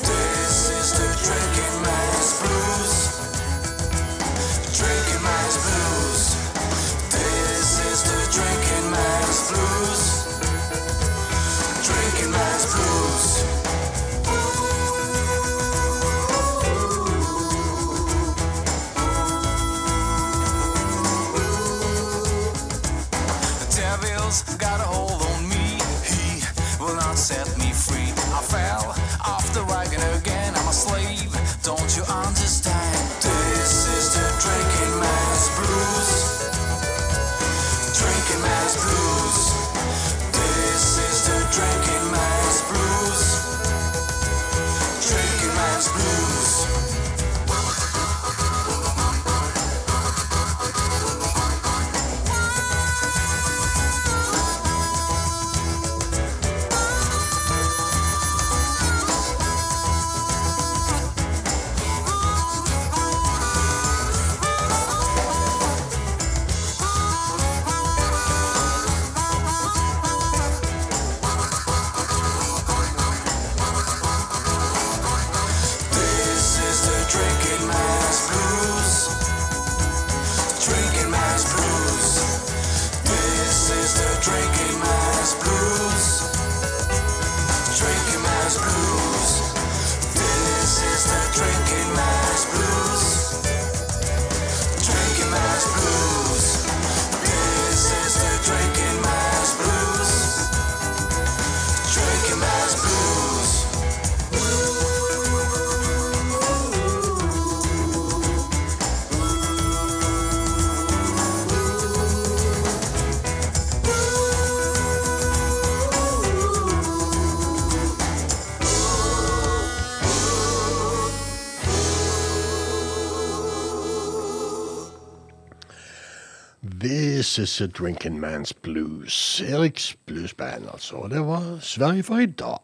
[127.32, 129.42] This is a drinking man's blues.
[129.48, 130.96] Eriks bluesband, altså.
[130.96, 132.60] Og det var Sverige for i dag.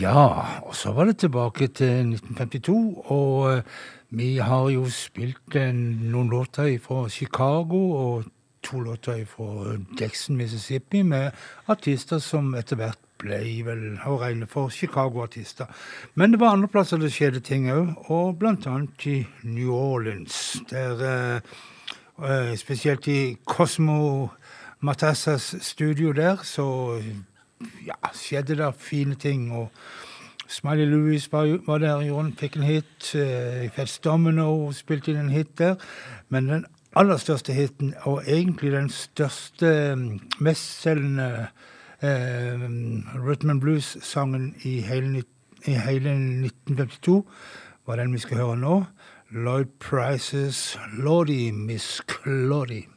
[0.00, 0.28] Ja,
[0.62, 3.62] og så var det tilbake til 1952, og eh,
[4.10, 8.26] vi har jo spilt eh, noen låter fra Chicago og
[8.62, 11.30] to låter fra Jackson, Mississippi, med
[11.66, 15.72] artister som etter hvert ble vel å regne for Chicago-artister.
[16.14, 21.00] Men det var andre plasser det skjedde ting òg, og annet i New Orleans, der
[21.00, 21.56] eh,
[22.56, 24.28] spesielt i Cosmo
[24.80, 26.96] Matassas studio der, så
[27.86, 29.52] ja, skjedde det fine ting.
[29.52, 29.68] og
[30.48, 33.14] Smiley Lewis var, var der, Jon fikk en hit.
[33.14, 35.74] Uh, Fats Domino spilte inn en hit der.
[36.28, 41.48] Men den aller største hiten, og egentlig den største, mm, mestselgende
[42.02, 42.62] eh,
[43.20, 44.78] rhythm blues-sangen i
[45.66, 47.24] i hele 1952,
[47.86, 48.84] var den vi skal høre nå.
[49.32, 52.95] Lloyd Prices 'Lordy Miss Claudie'.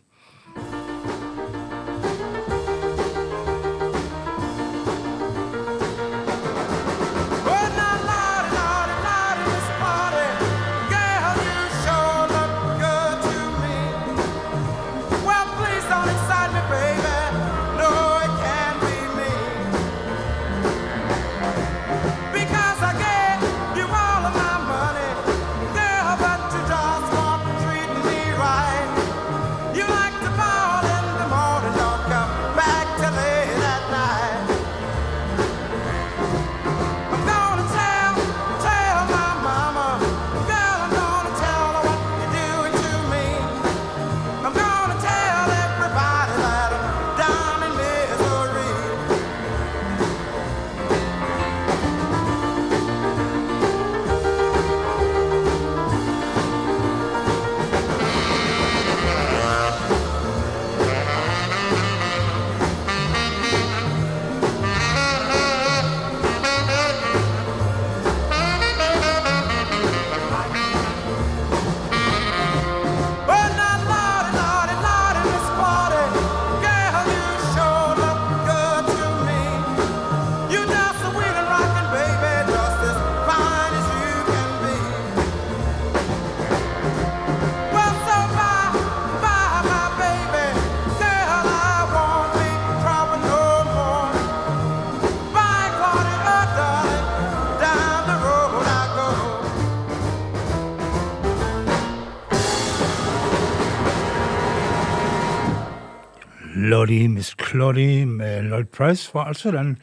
[106.90, 109.78] Lottie Miss Cloddy med Lloyd Price var altså den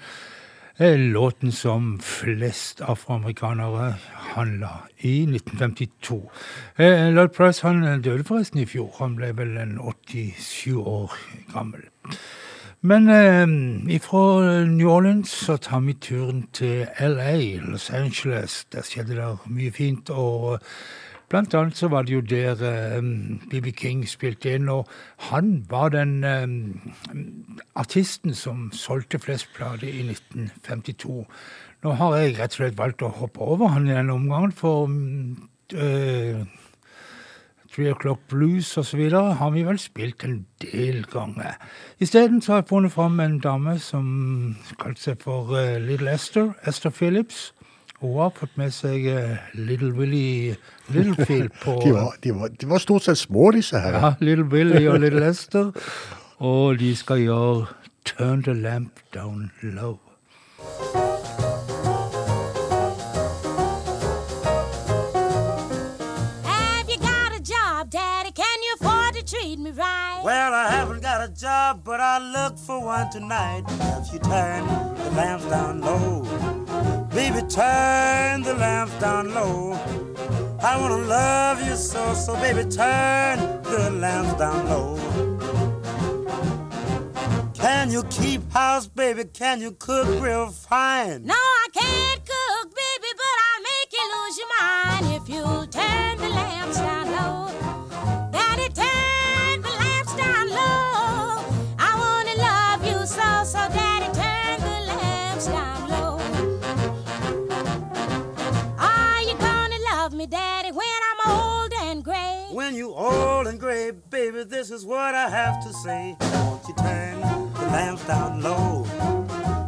[0.78, 3.94] eh, låten som flest afroamerikanere
[4.34, 6.30] handla i 1952.
[6.78, 8.90] Eh, Lloyd Price han døde forresten i fjor.
[8.98, 11.14] Han ble vel en 87 år
[11.54, 11.86] gammel.
[12.82, 13.46] Men eh,
[13.94, 17.38] ifra New Orleans så tar vi turen til LA,
[17.70, 18.64] Los Angeles.
[18.72, 20.10] Der skjedde det mye fint.
[20.10, 20.58] og
[21.28, 22.60] Blant annet så var det jo der
[23.50, 24.86] BB King spilte inn, og
[25.30, 26.92] han var den um,
[27.74, 31.24] artisten som solgte flest plater i 1952.
[31.82, 34.86] Nå har jeg rett og slett valgt å hoppe over han i denne omgangen, for
[34.86, 36.46] uh,
[37.76, 39.02] Three O'Clock Blues osv.
[39.10, 41.58] har vi vel spilt en del ganger.
[42.00, 44.06] Isteden har jeg funnet fram en dame som
[44.80, 47.50] kalte seg for uh, Little Esther, Esther Phillips.
[48.00, 50.56] Hun har fått med seg uh, Little Willie
[50.92, 53.96] Littlefield på De var, de, var, de var stort sett små, disse her.
[53.96, 55.72] ja, Little Willie og Little Esther.
[56.38, 57.66] Og de skal gjøre
[58.04, 59.98] Turn the Lamp Down Low.
[66.44, 68.30] Have you got a job, Daddy?
[68.32, 70.20] Can you afford to treat me right?
[70.24, 73.64] Well, I haven't got a job, but I look for one tonight.
[74.00, 74.66] If you turn
[74.96, 76.24] the lamps down low,
[77.16, 79.72] baby, turn the lamps down low.
[80.60, 84.90] I wanna love you so, so baby, turn the lamps down low.
[87.54, 89.24] Can you keep house, baby?
[89.24, 91.24] Can you cook real fine?
[91.24, 92.45] No, I can't cook,
[114.76, 116.16] is what I have to say.
[116.20, 118.84] Won't you turn the lamps down low?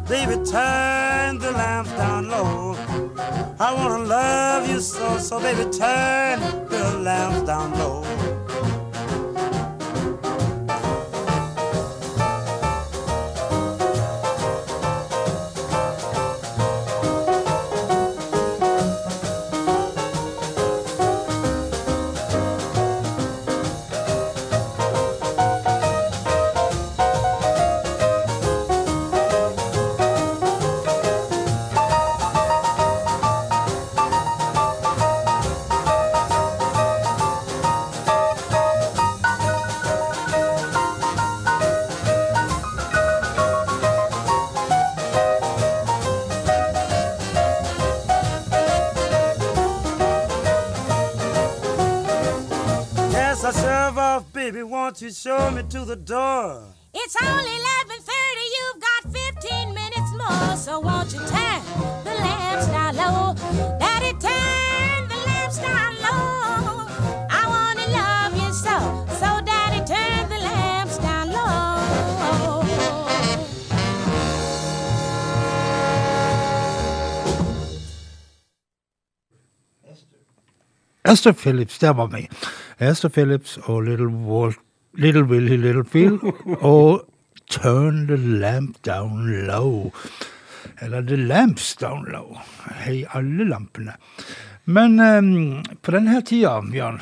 [0.07, 2.75] Baby, turn the lamps down low.
[3.59, 6.39] I wanna love you so, so baby, turn
[6.69, 8.03] the lamps down low.
[55.63, 56.63] Me to the door?
[56.93, 58.45] It's only 11:30.
[58.55, 61.61] You've got 15 minutes more, so won't you turn
[62.07, 63.33] the lamps down low?
[63.79, 66.87] Daddy, turn the lamps down low.
[67.41, 68.77] I wanna love you so,
[69.21, 72.63] so Daddy, turn the lamps down low.
[81.05, 82.29] Esther Phillips, der var vi.
[82.79, 84.55] Esther Phillips og Little, Walt,
[84.99, 86.23] Little Willy Little Littlefield
[86.73, 87.05] og
[87.49, 89.91] Turn the Lamp Down Low.
[90.83, 92.35] Eller The Lamps Down Low.
[92.83, 93.95] Hei, alle lampene.
[94.69, 96.99] Men um, på denne tida, Bjørn,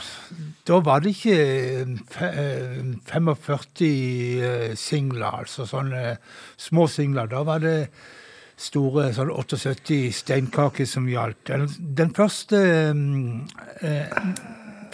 [0.67, 2.77] da var det ikke eh, fe- eh,
[3.09, 6.13] 45 eh, singler, altså sånne
[6.59, 7.27] små singler.
[7.31, 7.75] Da var det
[8.57, 11.43] store sånn 78 steinkaker som gjaldt.
[11.51, 11.67] Den,
[11.99, 12.61] den første
[13.83, 14.15] eh,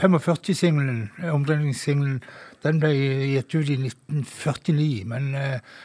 [0.01, 2.17] 45-singelen, omdreiningssingelen,
[2.63, 5.03] den ble gitt ut i 1949.
[5.11, 5.75] Men eh,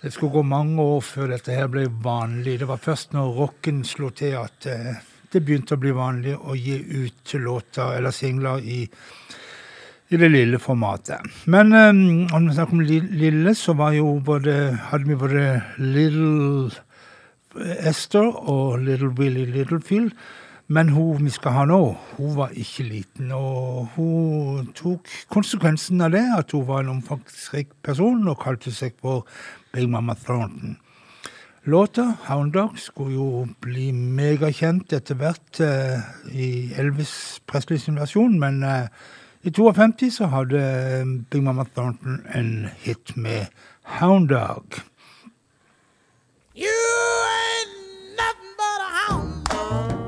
[0.00, 2.58] det skulle gå mange år før dette her ble vanlig.
[2.62, 4.94] Det var først når rocken slo til at eh,
[5.30, 8.82] det begynte å bli vanlig å gi ut låter eller singler i
[10.10, 11.22] i det lille formatet.
[11.46, 11.98] Men um,
[12.34, 14.54] om vi snakker om lille, så både,
[14.90, 16.70] hadde vi både Little
[17.78, 20.10] Esther og Little Willie Littlefield.
[20.70, 21.80] Men hun vi skal ha nå,
[22.16, 23.32] hun var ikke liten.
[23.34, 28.94] Og hun tok konsekvensen av det, at hun var en omfangsrik person, og kalte seg
[29.02, 29.26] for
[29.74, 30.78] Big Mama Thornton.
[31.66, 36.46] Låta, Hound Dog, skulle jo bli megakjent etter hvert eh, i
[36.78, 38.86] Elvis Presleys versjon, men eh,
[39.42, 43.50] i 52 så hadde eh, Big Mama Thornton en hit med
[43.98, 44.80] Hound Dog.
[46.56, 46.78] You
[47.36, 49.99] ain't nothing but a hound dog.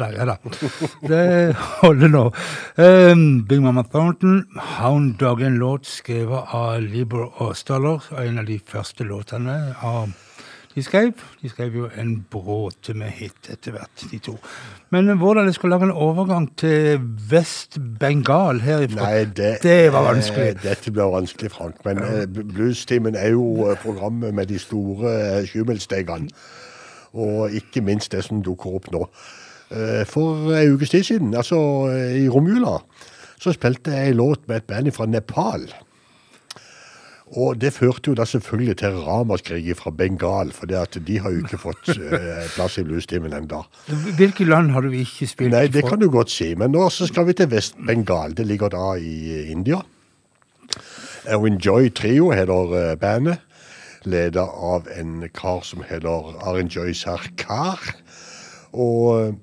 [0.00, 0.36] Da, ja da.
[1.08, 2.24] Det holder nå.
[2.78, 4.44] Um, Big Mama Thornton,
[4.78, 8.00] Hound Dog, en låt skrevet av Libor Osterler.
[8.22, 10.08] En av de første låtene av
[10.74, 11.12] de skrev.
[11.42, 14.36] De skrev jo en bråte med hit etter hvert, de to.
[14.94, 17.00] Men hvordan jeg skal lage en overgang til
[17.32, 20.52] Vest-Bengal herifra, Nei, det, det var vanskelig.
[20.52, 21.80] eh, Dette blir vanskelig, Frank.
[21.88, 26.30] Men eh, Bluestimen er jo eh, programmet med de store sjumilsstegene.
[27.18, 29.06] Og ikke minst det som dukker opp nå.
[29.70, 31.58] Eh, For en ukes tid siden, altså
[31.92, 32.78] eh, i romjula,
[33.38, 35.68] så spilte jeg en låt med et band fra Nepal.
[37.36, 41.58] Og det førte jo da selvfølgelig til ramaskrig fra Bengal, for de har jo ikke
[41.60, 43.60] fått eh, plass i bluestimen ennå.
[44.16, 45.90] Hvilke land har du ikke spilt Nei, det for?
[45.92, 46.54] kan du godt si.
[46.56, 48.32] Men nå så skal vi til Vest-Bengal.
[48.38, 49.12] Det ligger da i
[49.42, 49.82] eh, India.
[51.36, 53.42] Og Enjoy Trio heter bandet.
[54.08, 56.08] Leder av en kar som heter
[56.48, 57.82] Arenjoy Sarkar.
[58.72, 59.34] Og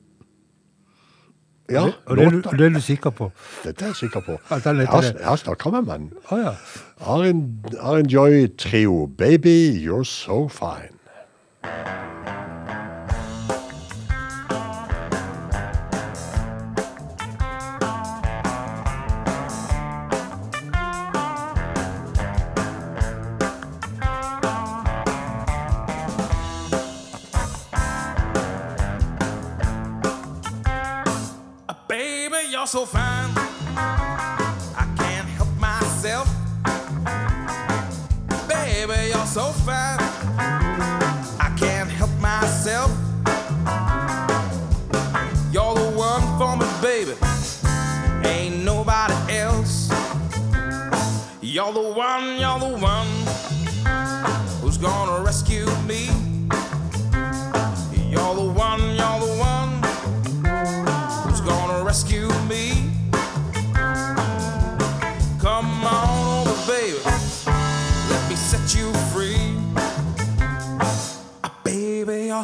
[1.69, 3.31] ja, Og det, du- det er du sikker på?
[3.63, 4.37] Dette er jeg sikker på.
[4.49, 6.11] Jeg har, har snakka med mannen.
[6.31, 6.53] Oh, ja.
[7.05, 9.07] Arin, Arin Joy Trio.
[9.17, 10.93] Baby, you're so fine.
[32.75, 33.31] So fine.
[33.77, 36.27] I can't help myself.
[38.49, 40.04] Baby, you're so fine.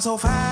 [0.01, 0.50] so fast.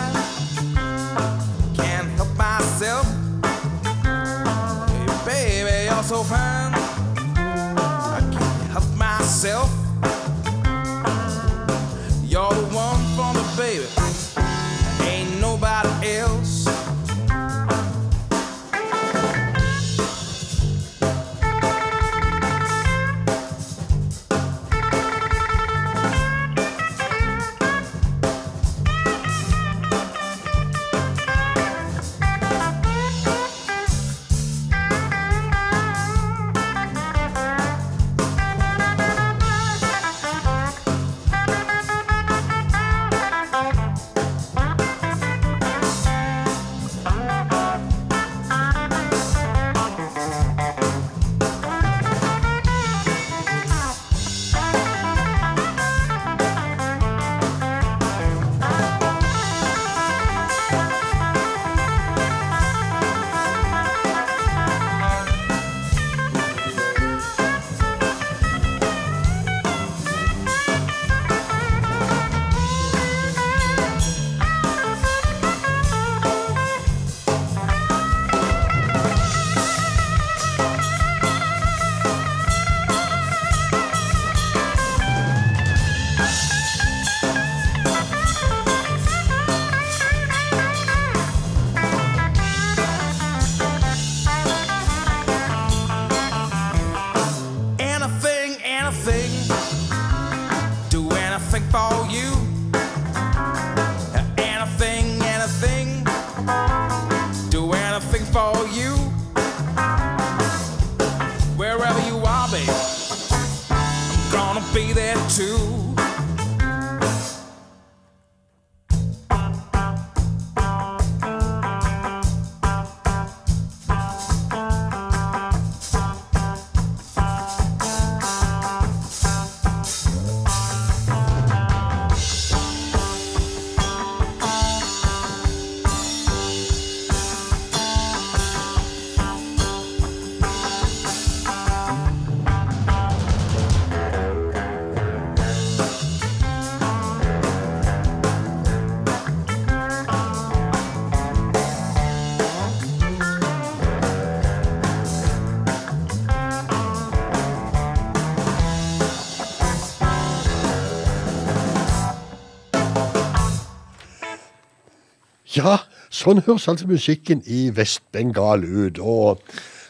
[166.19, 168.99] Sånn høres altså musikken i Vest-Bengal ut.
[168.99, 169.39] Og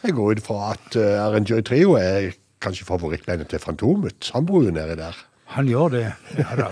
[0.04, 2.32] jeg går ut fra at uh, Arrangery Trio er
[2.64, 4.30] kanskje favorittbandet til Fantomet.
[4.34, 5.18] Jo nede der.
[5.50, 6.04] Han gjør det.
[6.38, 6.66] Ja da.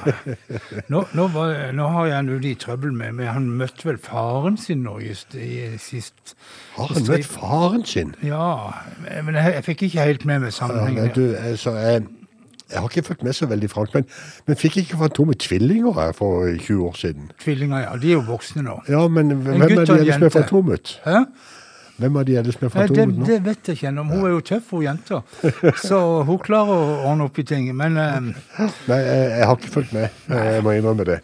[0.93, 3.99] Nå, nå, var, nå har jeg han ute i trøbbel med, men han møtte vel
[3.99, 6.37] faren sin nå just i sist.
[6.77, 8.15] Har han møtt faren sin?
[8.23, 8.71] Ja,
[9.27, 11.11] men jeg, jeg fikk ikke helt med meg sammenhengen.
[11.11, 12.07] Ja, du, altså, jeg,
[12.69, 14.05] jeg har ikke fulgt med så veldig, Frank, men,
[14.47, 17.31] men fikk ikke Fantomet tvillinger her for 20 år siden?
[17.40, 17.95] Tvillinger, ja.
[18.01, 18.81] De er jo voksne nå.
[18.89, 20.31] Ja, men hvem er de ellers med.
[20.35, 20.99] Fantomet?
[21.07, 21.23] Hæ?
[21.99, 23.27] Hvem er de ellers med Fantomet nå?
[23.27, 24.05] det vet jeg ikke ennå.
[24.11, 25.23] Hun er jo tøff, hun jenta.
[25.89, 27.70] Så hun klarer å ordne opp i ting.
[27.77, 28.28] Men um...
[28.61, 30.20] Nei, jeg, jeg har ikke fulgt med.
[30.28, 31.19] Jeg må innrømme det.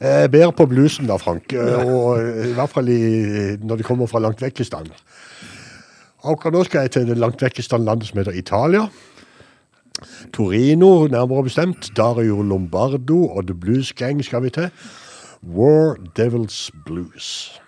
[0.00, 1.54] Jeg ber på bluesen da, Frank.
[1.54, 2.18] Og
[2.50, 3.00] i hvert fall i,
[3.62, 4.90] når det kommer fra langt vekk i stand.
[6.20, 8.88] Akkurat nå skal jeg til det langt vekk i stand landet som heter Italia.
[10.32, 11.90] Torino, nærmere bestemt.
[11.96, 14.70] Dario Lombardo og The Blues Gang skal vi til.
[15.56, 17.60] War Devils Blues.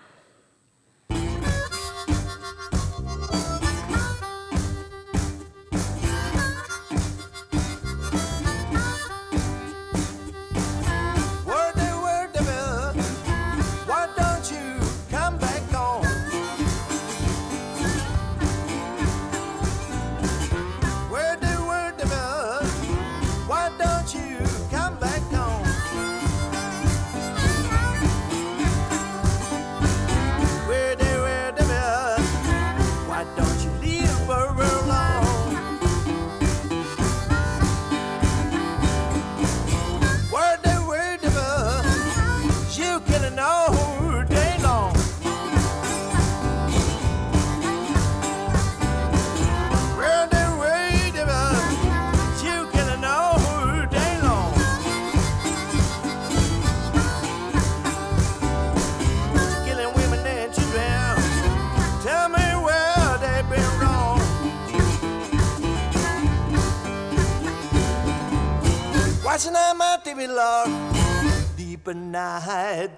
[69.43, 72.91] Watching on my TV, Lord, deep at night.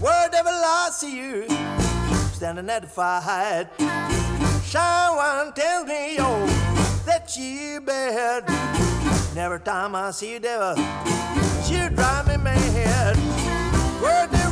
[0.00, 1.46] Wherever I see you,
[2.32, 3.68] standing at the fight.
[4.64, 8.48] Someone tells me, oh, that you bad.
[8.48, 10.74] And every time I see you, devil,
[11.68, 13.16] you drive me mad.
[14.02, 14.43] Word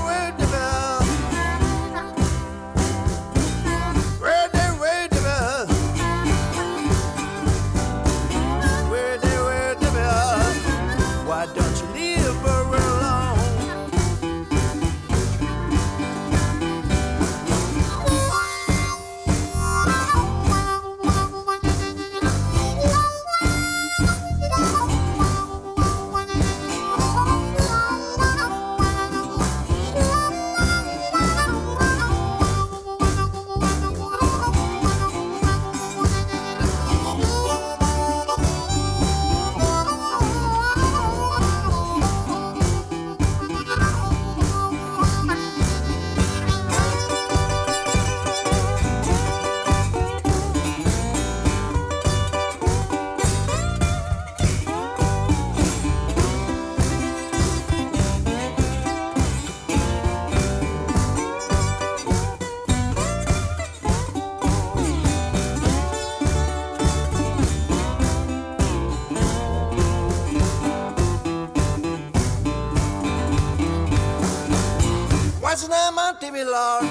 [76.22, 76.88] TV, Lord,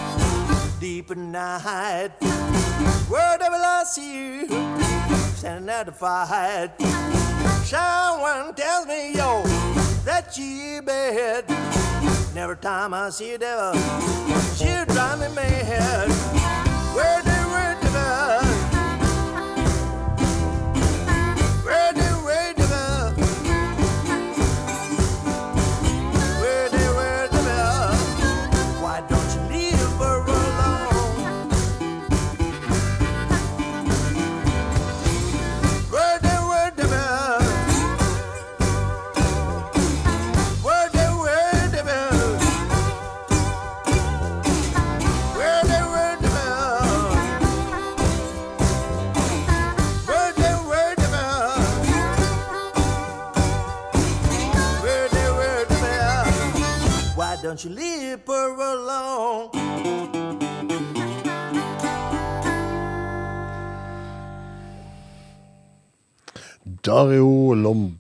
[0.82, 2.10] deep at night.
[3.08, 4.48] Wherever I see you,
[5.36, 6.72] standing at the fight.
[7.64, 9.42] Someone tells me, yo,
[10.04, 11.46] that you bad.
[11.50, 13.74] And every time I see you, devil,
[14.60, 16.21] you drive me mad.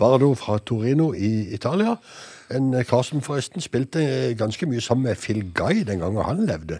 [0.01, 1.95] Lombardo fra Torino i Italia.
[2.49, 6.25] En eh, kar som forresten spilte eh, ganske mye sammen med Phil Guy den gangen
[6.25, 6.79] han levde.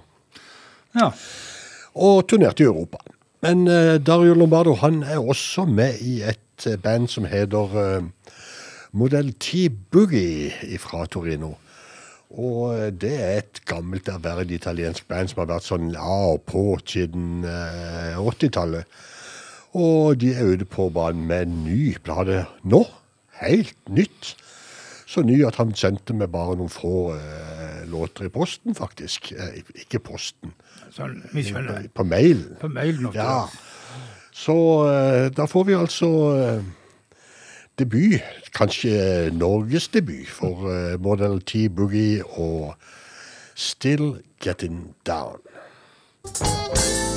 [0.95, 1.11] Ja.
[1.93, 2.97] Og turnerte i Europa.
[3.41, 8.09] Men eh, Dario Lombardo han er også med i et eh, band som heter Modell
[8.91, 11.53] Model T Boogie fra Torino.
[12.31, 16.41] Og eh, det er et gammelt, ærverdig italiensk band som har vært sånn av og
[16.49, 18.89] på siden eh, 80-tallet.
[19.77, 22.81] Og de er ute på banen med en ny plate nå.
[23.41, 24.35] Helt nytt.
[25.11, 29.31] Så ny at han sendte meg bare noen få eh, låter i posten, faktisk.
[29.35, 30.53] Eh, ikke posten.
[30.95, 31.89] Sånn, vi skjønner.
[31.95, 32.55] På mailen.
[32.61, 33.43] På mailen Ja.
[34.31, 34.55] Så
[34.87, 36.63] eh, da får vi altså eh,
[37.77, 38.23] debut,
[38.55, 42.75] kanskje Norges debut, for eh, Model T Boogie og
[43.55, 45.43] Still Getting Down.
[46.23, 47.10] We're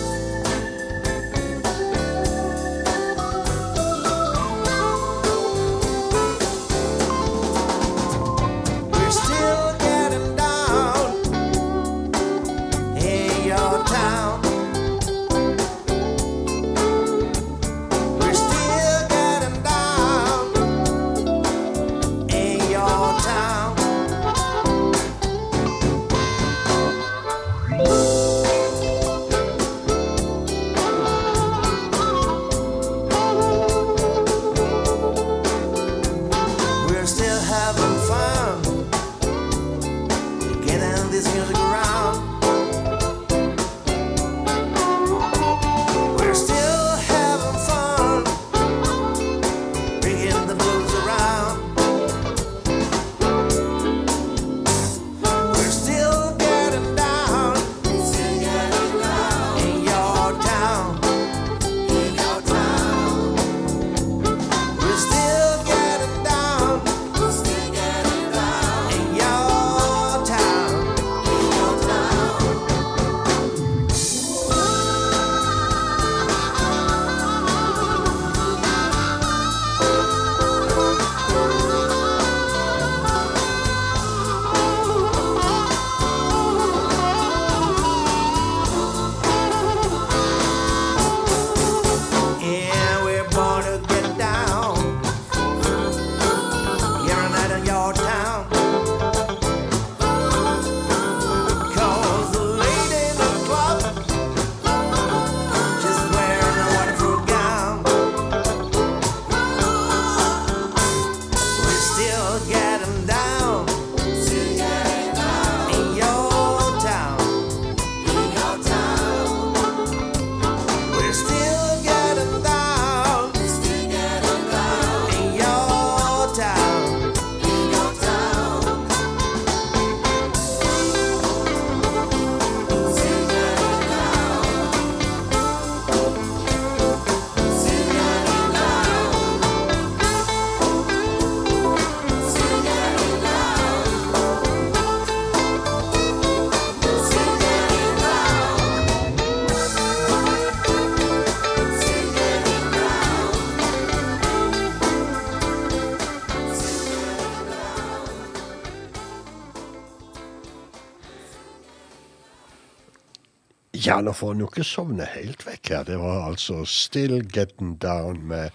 [163.85, 165.82] Ja, nå får han jo ikke sovne helt vekk her.
[165.85, 168.55] Det var altså Still Getting Down med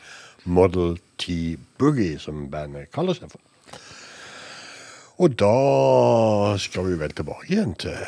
[0.49, 3.43] Model T Boogie, som bandet kaller seg for.
[5.19, 7.99] Og da skal vi vel tilbake igjen til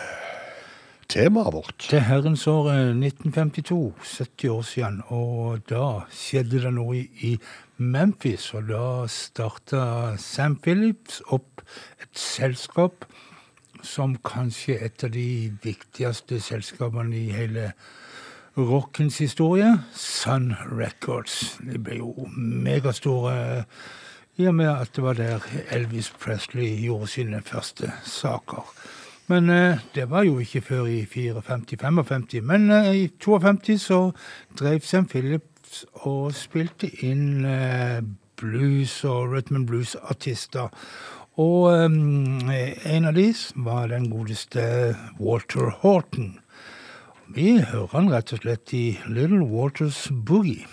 [1.11, 1.85] temaet vårt.
[1.91, 3.79] Til herrens år eh, 1952,
[4.17, 7.35] 70 år siden, og da skjedde det noe i
[7.77, 9.83] Memphis, og da starta
[10.17, 11.61] Sam Phillips opp
[12.01, 13.05] et selskap
[13.83, 17.71] som kanskje et av de viktigste selskapene i hele
[18.57, 21.57] rockens historie, Sun Records.
[21.63, 23.65] De ble jo megastore
[24.39, 28.67] i og med at det var der Elvis Presley gjorde sine første saker.
[29.31, 32.41] Men eh, det var jo ikke før i 54-55.
[32.41, 34.11] Men eh, i 52 så
[34.59, 38.01] drev Sam Phillips og spilte inn eh,
[38.41, 40.67] blues og rhythm blues-artister.
[41.41, 43.31] Og um, en av de
[43.65, 44.63] var den godeste
[45.17, 46.35] Walter Horton.
[47.31, 50.67] Vi hører han rett og slett i Little Walters Boogie.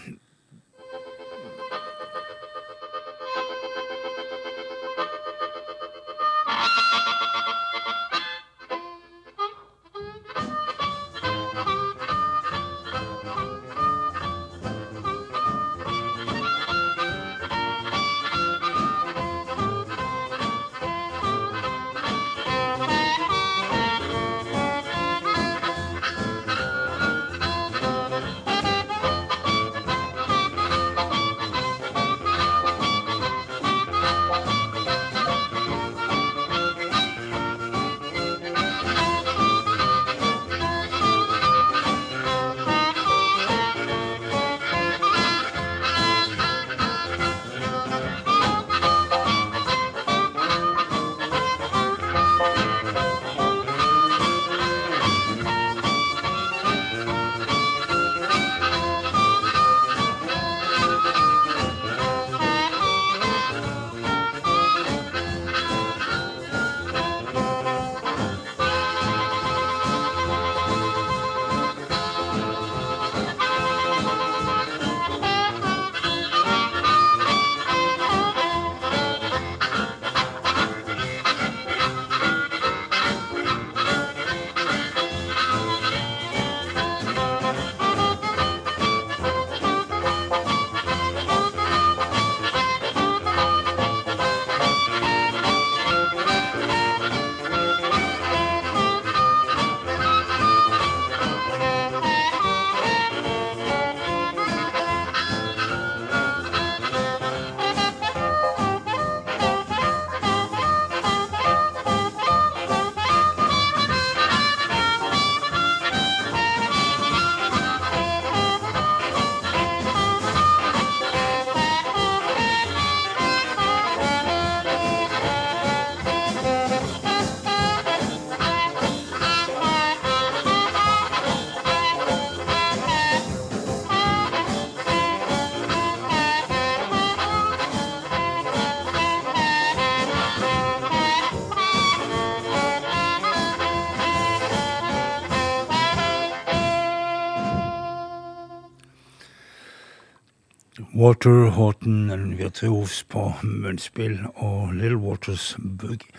[150.98, 156.10] Walter Horton, virtuos på munnspill, og Little Waters Boogie.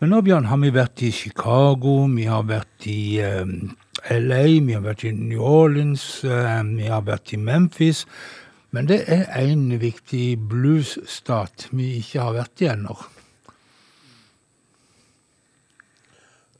[0.00, 3.44] Men nå, Bjørn, har vi vært i Chicago, vi har vært i eh,
[4.16, 8.06] LA, vi har vært i New Orleans, eh, vi har vært i Memphis.
[8.72, 12.96] Men det er en viktig bluesstat vi ikke har vært i ennå.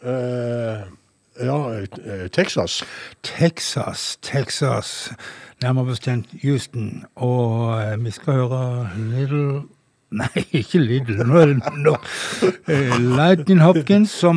[0.05, 0.85] Uh,
[1.41, 2.83] ja, eh, Texas.
[3.25, 5.15] Texas, Texas.
[5.63, 7.05] Nærmere bestemt Houston.
[7.17, 9.63] Og eh, vi skal høre Little
[10.15, 11.25] Nei, ikke Little.
[11.27, 12.05] Nå er det nok
[12.71, 14.37] eh, Lightning Hopkins, som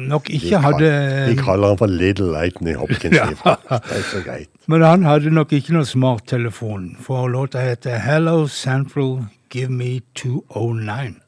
[0.00, 0.92] nok ikke hadde
[1.28, 3.16] Vi kaller han for Little Lightning Hopkins.
[3.16, 3.28] Ja.
[3.34, 4.48] Det er så greit.
[4.72, 9.18] Men han hadde nok ikke noe smarttelefon, for låta heter Hello Central,
[9.52, 11.21] Give Me 209.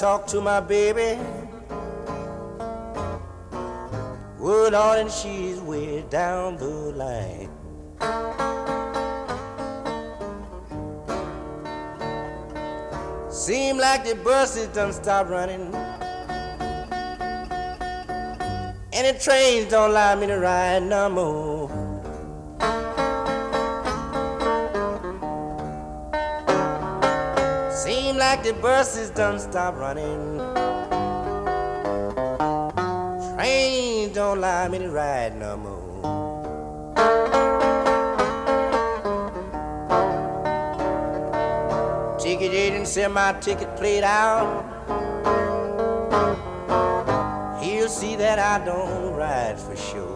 [0.00, 1.20] Talk to my baby.
[4.38, 6.64] Wood on and she's way down the
[6.96, 7.50] line.
[13.30, 15.74] Seem like the buses done stop running.
[18.94, 21.59] And the trains don't allow me to ride no more.
[28.30, 30.38] Like the buses done stop running.
[33.34, 35.80] Trains don't allow me to ride no more.
[42.20, 44.62] Ticket agent said my ticket played out.
[47.60, 50.09] He'll see that I don't ride for sure.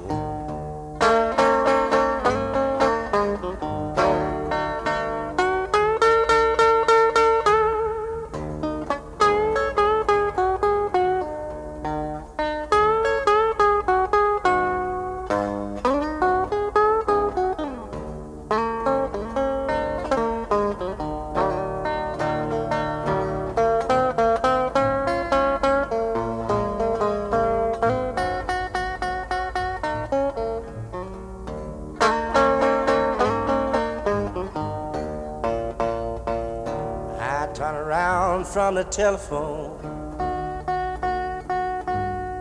[38.74, 39.78] From the telephone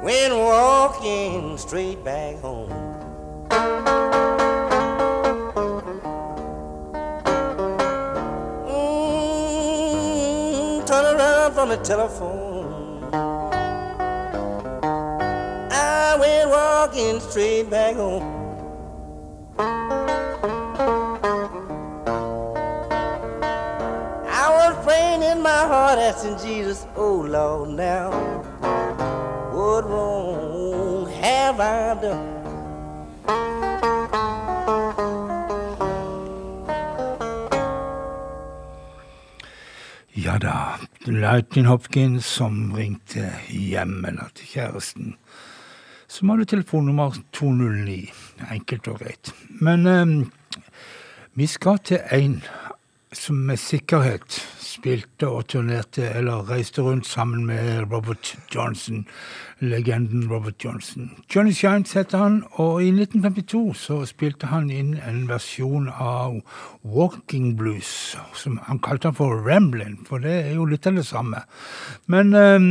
[0.01, 2.69] when walking straight back home.
[8.67, 10.07] Mm,
[10.87, 13.03] turn around from the telephone.
[15.71, 18.32] I went walking straight back home.
[25.67, 28.11] Heart, asking Jesus, oh Lord, now,
[29.51, 32.43] what wrong have I done?
[40.15, 45.15] Ja da, Lightning Hopkins som ringte hjem, eller til kjæresten.
[46.07, 48.11] Som hadde telefonnummer 209.
[48.51, 49.33] Enkelt og greit.
[49.49, 50.27] Men eh,
[51.33, 52.37] vi skal til en
[53.13, 54.39] som med sikkerhet
[54.83, 59.05] spilte og turnerte, eller reiste rundt sammen med Robert Johnson,
[59.59, 61.11] legenden Robert Johnson.
[61.35, 66.41] Johnny Shines heter han, og i 1952 så spilte han inn en versjon av
[66.83, 71.05] Walking Blues, som han kalte han for Ramblin', for det er jo litt av det
[71.07, 71.45] samme.
[72.11, 72.67] Men um,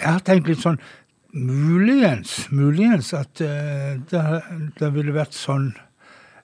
[0.00, 0.80] jeg har tenkt litt sånn
[1.30, 4.24] Muligens, muligens at uh, det,
[4.80, 5.68] det ville vært sånn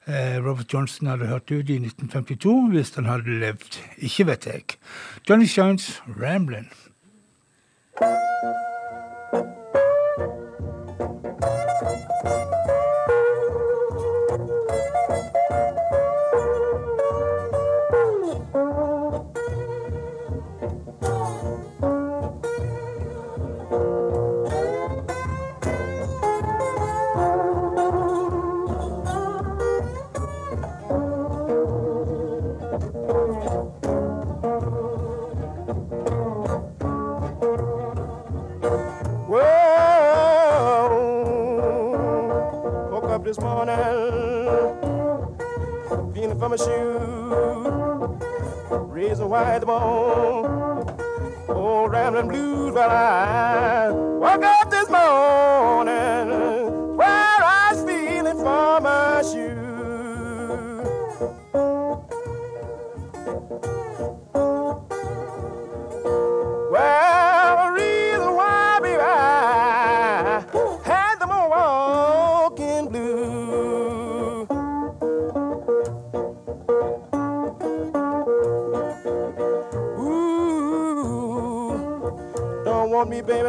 [0.08, 3.80] Robert Johnson hadde hørt ut i 1952 hvis han hadde levd.
[3.98, 4.62] Ikke vet jeg.
[5.28, 6.70] Johnny Shines, Ramblin'.
[46.56, 48.18] a shoe.
[48.88, 50.96] Raise a white bone.
[51.48, 53.85] Old rambling blues, well I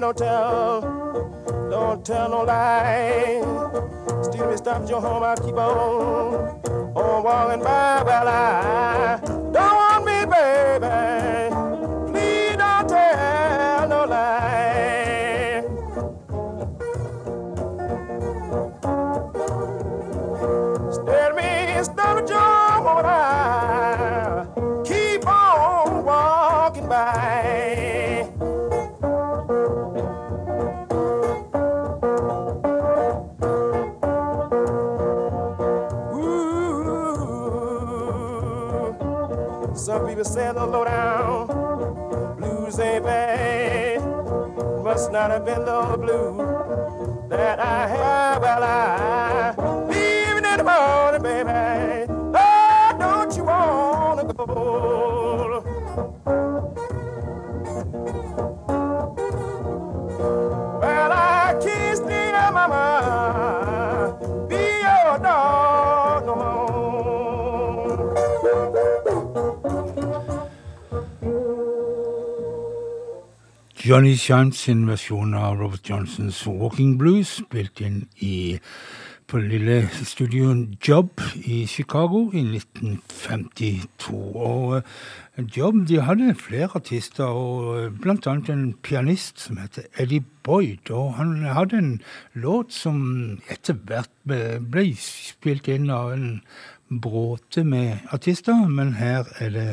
[0.07, 0.81] don't tell,
[1.69, 3.41] don't tell no lie.
[4.23, 6.61] Still, me stop at your home, I'll keep on,
[6.95, 8.03] on walking by.
[8.03, 9.36] Well, I
[40.17, 41.47] She was low down,
[42.39, 44.01] bluesy babe.
[44.83, 48.41] Must not have been the blue that I had.
[48.41, 49.53] Well, I
[73.87, 78.57] Johnny Shines sin versjon av Robert Johnsons Walking Blues, spilt inn i,
[79.31, 84.19] på lille studioen Job i Chicago i 1952.
[84.43, 89.87] Og eh, Job de hadde flere artister, og eh, blant annet en pianist som heter
[89.95, 90.91] Eddie Boyd.
[90.91, 91.93] Og han hadde en
[92.35, 92.99] låt som
[93.47, 96.41] etter hvert ble spilt inn av en
[96.91, 99.69] bråte med artister, men her er det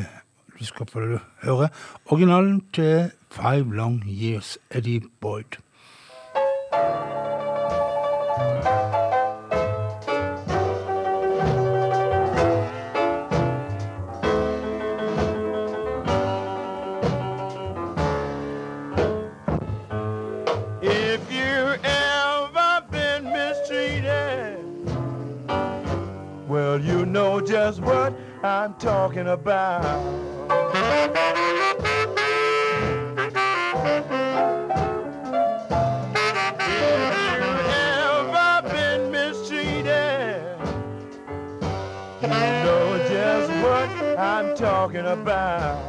[0.59, 0.99] du skal få
[1.43, 1.69] høre
[2.05, 5.57] originalen til Five Long Years, Eddie Boyd.
[20.81, 24.63] If you ever been mistreated,
[26.47, 28.13] well, you know just what
[28.43, 30.34] I'm talking about.
[44.17, 45.81] I'm talking about.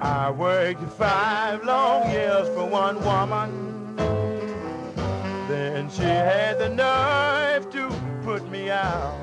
[0.00, 3.96] I worked five long years for one woman.
[5.48, 7.55] Then she had the nerve
[8.70, 9.14] out.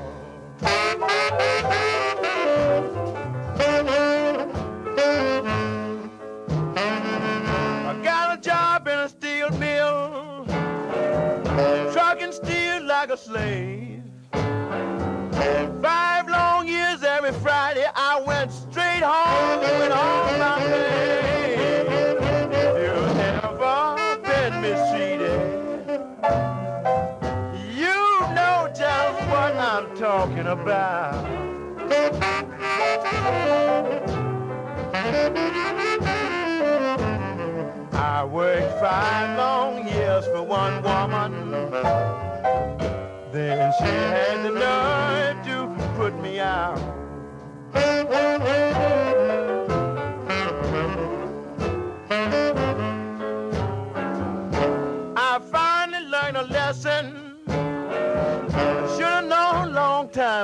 [7.86, 10.44] I got a job in a steel mill,
[11.92, 14.02] trucking steel like a slave.
[15.82, 21.33] Five long years every Friday, I went straight home went on my way.
[30.24, 31.24] Talking about.
[37.92, 41.50] I worked five long years for one woman.
[43.32, 46.80] Then she had the nerve to put me out.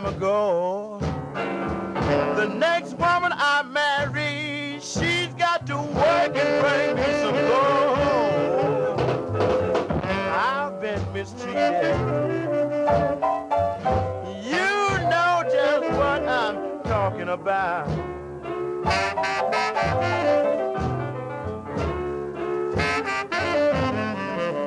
[0.01, 0.99] Time ago.
[2.37, 9.01] The next woman I marry, she's got to work and bring me some gold.
[10.33, 11.99] I've been mistreated.
[14.43, 14.71] You
[15.11, 17.89] know just what I'm talking about.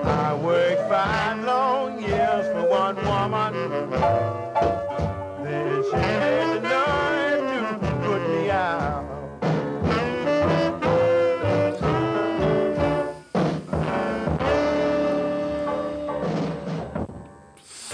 [0.06, 4.23] I worked five long years for one woman.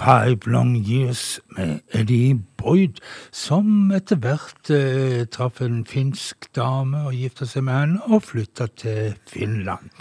[0.09, 2.97] Five Long Years med Eddie Boyd,
[3.31, 8.65] som etter hvert eh, traff en finsk dame og gifta seg med henne, og flytta
[8.79, 9.91] til Finland,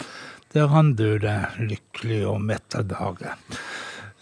[0.55, 3.43] der han døde lykkelig og mett av dagen.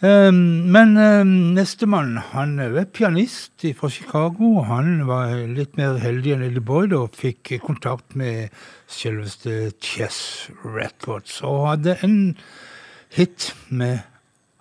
[0.01, 4.61] Eh, men eh, nestemann, han er pianist fra Chicago.
[4.61, 8.53] Han var litt mer heldig enn Little Boyd og fikk kontakt med
[8.85, 12.37] selveste Chess Records, og hadde en
[13.09, 14.05] hit med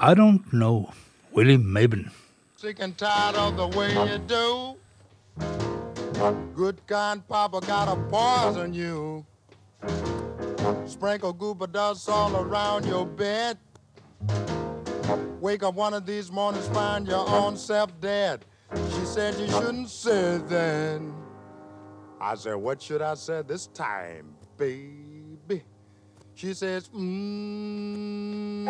[0.00, 0.88] I Don't Know,
[1.36, 2.10] Willie Maben.
[2.56, 2.80] Sick.
[6.56, 9.26] Good kind papa gotta poison you.
[10.86, 13.58] Sprinkle goober dust all around your bed.
[15.40, 18.44] Wake up one of these mornings, find your own self dead.
[18.74, 21.00] She said you shouldn't say that.
[22.20, 25.62] I said, what should I say this time, baby?
[26.34, 28.66] She says, mmm,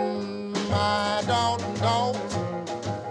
[0.70, 2.12] I don't know.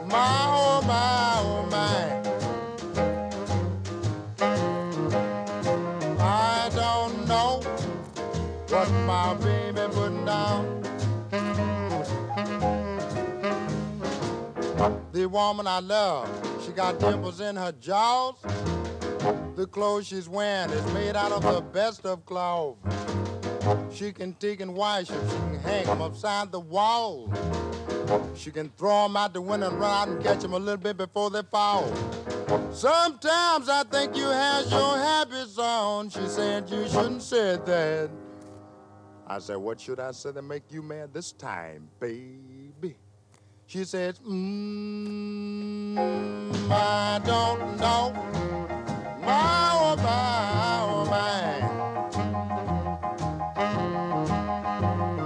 [0.08, 2.22] My, oh, my, oh, my.
[6.22, 7.62] I don't know
[8.70, 9.65] what my baby
[15.26, 16.30] The woman I love,
[16.64, 18.36] she got dimples in her jaws.
[19.56, 22.78] The clothes she's wearing is made out of the best of clothes.
[23.92, 27.34] She can take and wash them, she can hang them upside the wall.
[28.36, 30.78] She can throw them out the window and run out and catch them a little
[30.78, 31.92] bit before they fall.
[32.72, 36.12] Sometimes I think you has your habits on.
[36.12, 38.12] She said you shouldn't say that.
[39.26, 42.45] I said, what should I say to make you mad this time, baby?
[43.68, 45.98] She says, mmm,
[46.70, 48.14] I don't know.
[49.22, 51.66] My, oh, my, oh, my.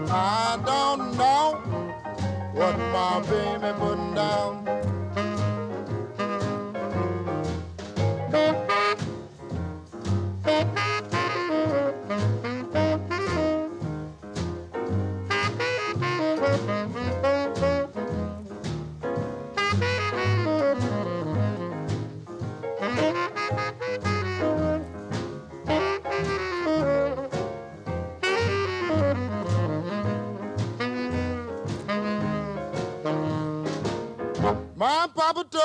[0.10, 1.56] I don't know
[2.54, 4.66] what my baby putting down.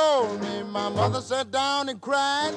[0.04, 2.54] Told me, my mother sat down and cried.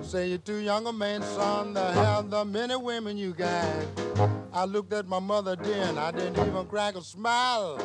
[0.00, 3.86] Say you're too young a man, son, to have the many women you got.
[4.52, 7.78] I looked at my mother then, I didn't even crack a smile.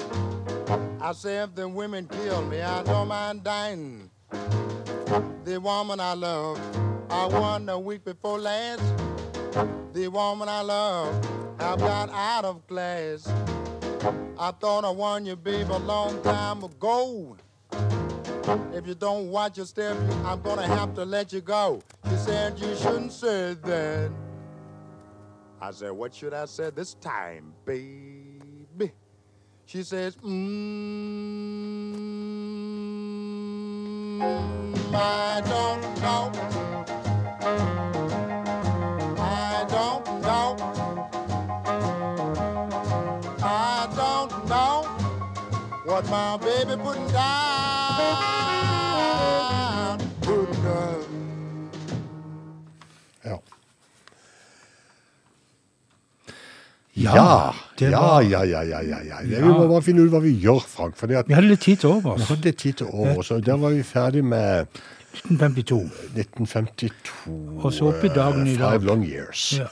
[1.01, 4.09] I say if the women kill me, I don't mind dying.
[5.43, 6.59] The woman I love,
[7.09, 8.83] I won a week before last.
[9.93, 11.13] The woman I love,
[11.59, 13.27] I've got out of class.
[14.37, 17.35] I thought I won you, babe, a long time ago.
[18.73, 19.95] If you don't watch your step,
[20.25, 21.81] I'm gonna have to let you go.
[22.09, 24.11] She said you shouldn't say that.
[25.61, 28.91] I said, what should I say this time, baby?
[29.65, 30.29] She says, mmm,
[34.95, 36.31] I don't know.
[39.19, 40.55] I don't know.
[43.43, 44.83] I don't know
[45.85, 47.88] what my baby putting down.
[57.03, 57.53] Ja.
[57.79, 59.39] Ja, var, ja, ja, ja, ja, ja.
[59.39, 60.97] Vi må bare finne ut hva vi gjør, Frank.
[60.99, 62.17] For Vi hadde litt tid til over.
[62.19, 64.67] vi hadde tid til over, så der var vi ferdig med
[65.13, 65.79] 1952.
[66.17, 67.63] 1952.
[67.63, 68.75] Og så opp i dagen i eh, dag.
[68.75, 69.45] Five long years.
[69.59, 69.69] Ja.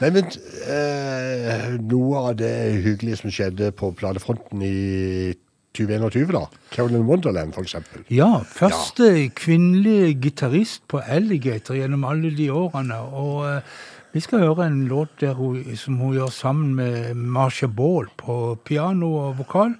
[0.00, 0.32] Nei, men
[0.66, 5.34] eh, noe av det hyggelige som skjedde på platefronten i
[5.76, 6.44] 2021, da.
[6.72, 8.04] Carolyn Wonderland, eksempel.
[8.12, 12.98] Ja, første kvinnelige gitarist på Alligator gjennom alle de årene.
[12.98, 13.82] Og uh,
[14.12, 18.58] vi skal høre en låt der hun, som hun gjør sammen med Marsha Ball på
[18.64, 19.76] piano og vokal.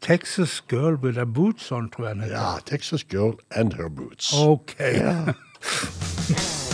[0.00, 2.36] 'Texas Girl With A Boots On', tror jeg den heter.
[2.36, 4.32] Ja, Texas Girl and Her Boots.
[4.32, 4.74] Ok.
[4.80, 5.34] Well,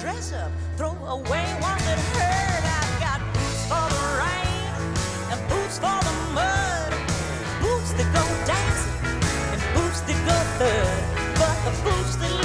[0.00, 2.64] dress up, throw away ones that hurt.
[2.80, 4.72] I've got boots for the rain
[5.30, 6.92] and boots for the mud.
[7.60, 8.96] Boots that go dancing
[9.52, 11.36] and boots that go thud.
[11.36, 12.39] But the boots that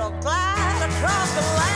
[0.00, 1.69] I'll glide across the land.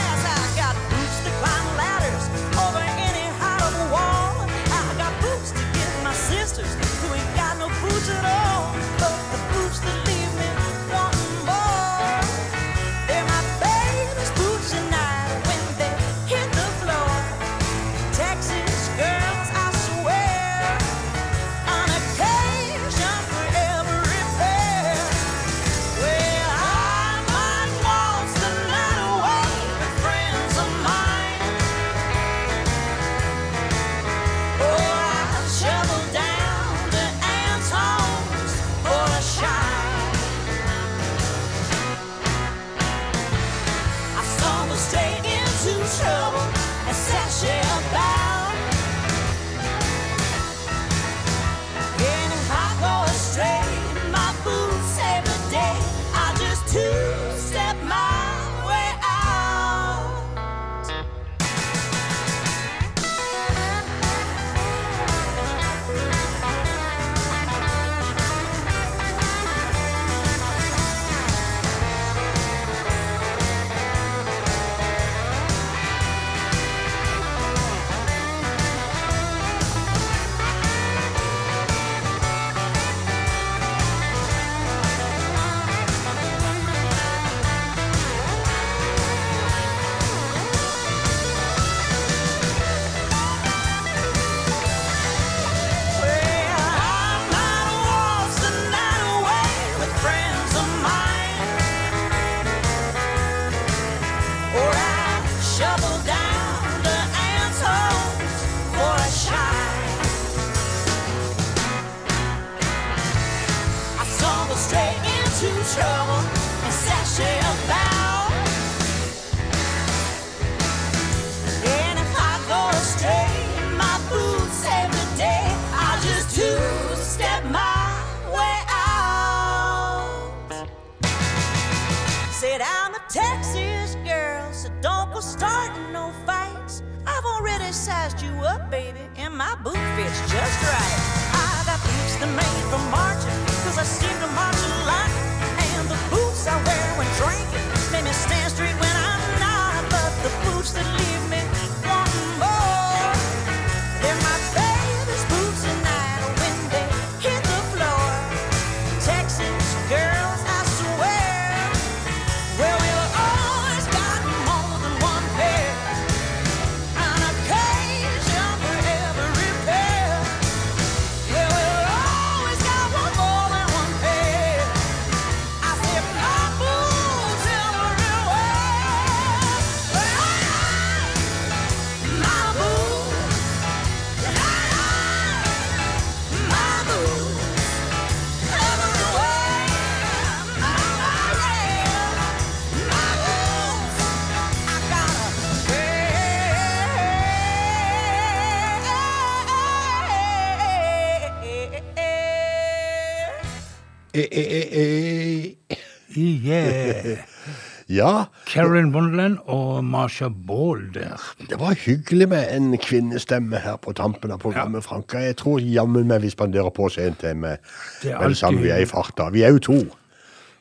[204.15, 207.17] Eh, eh, eh, yeah.
[207.87, 208.25] ja.
[208.47, 211.35] Karen Wonderland og Marsha Ball der.
[211.49, 214.87] Det var hyggelig med en kvinnestemme her på tampen av programmet, ja.
[214.87, 215.17] Franka.
[215.17, 217.57] Jeg tror jammen meg vi spanderer på oss en til med
[218.03, 219.27] det samme vi er i farta.
[219.35, 219.79] Vi er jo to.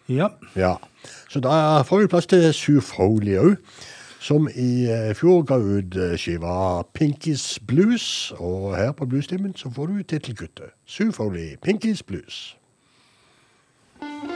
[0.09, 0.29] Ja.
[0.57, 0.75] ja.
[1.31, 3.55] Så da får vi plass til Sue Foley òg
[4.25, 8.33] som i fjor ga ut skiva Pinkies Blues.
[8.35, 10.75] Og her på Bluestimen så får du tittelkuttet.
[10.87, 12.57] Sue Foley, Pinkies Blues.
[14.05, 14.34] Thank you.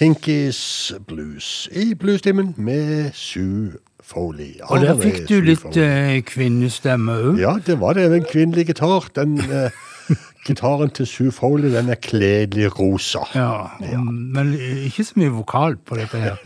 [0.00, 4.54] Kinkies Blues i bluestimen med Sue Foley.
[4.62, 7.40] Og der fikk du litt eh, kvinnestemme òg.
[7.42, 8.06] Ja, det var det.
[8.08, 9.10] En kvinnelig gitar.
[9.12, 9.76] Den eh,
[10.46, 13.26] gitaren til Sue Foley, den er kledelig rosa.
[13.36, 13.76] Ja,
[14.08, 14.54] men
[14.86, 16.40] ikke så mye vokal på dette her.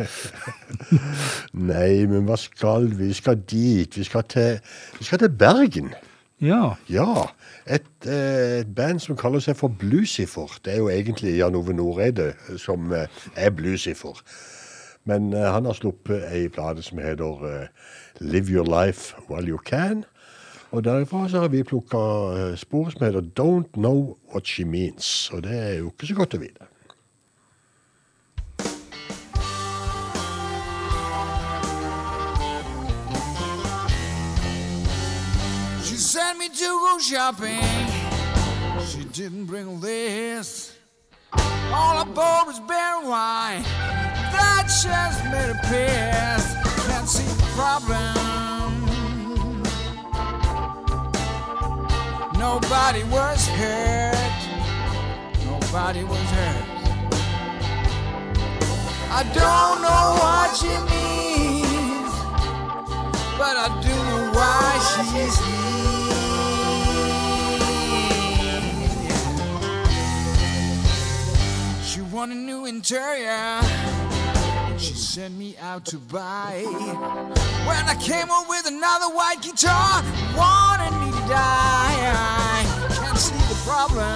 [1.70, 3.12] Nei, men hva skal vi?
[3.12, 4.00] Vi skal dit.
[4.02, 4.58] Vi skal til,
[4.98, 5.94] vi skal til Bergen.
[6.42, 6.72] Ja.
[6.90, 7.28] Ja.
[7.66, 10.58] Et, eh, et band som kaller seg for Blucifer.
[10.64, 14.20] Det er jo egentlig Jan Ove Noreide som eh, er Blucifer.
[15.08, 19.62] Men eh, han har sluppet ei plate som heter eh, Live Your Life While You
[19.64, 20.04] Can.
[20.76, 25.30] Og derifra så har vi plukka spor som heter Don't Know What She Means.
[25.32, 26.73] Og det er jo ikke så godt å vite.
[36.54, 37.60] To go shopping.
[38.86, 40.72] She didn't bring a list.
[41.32, 43.62] All I bought was beer and wine.
[44.32, 46.54] That just made her pissed.
[46.86, 48.14] Can't see the problem.
[52.38, 54.40] Nobody was hurt.
[55.46, 56.74] Nobody was hurt.
[59.10, 62.12] I don't know what she means,
[63.38, 65.93] but I do know why she's here.
[72.14, 73.60] Want a new interior.
[74.78, 76.62] She sent me out to buy.
[77.66, 80.00] When I came up with another white guitar,
[80.36, 81.96] wanted me to die.
[82.14, 82.62] I
[82.94, 84.14] can't see the problem.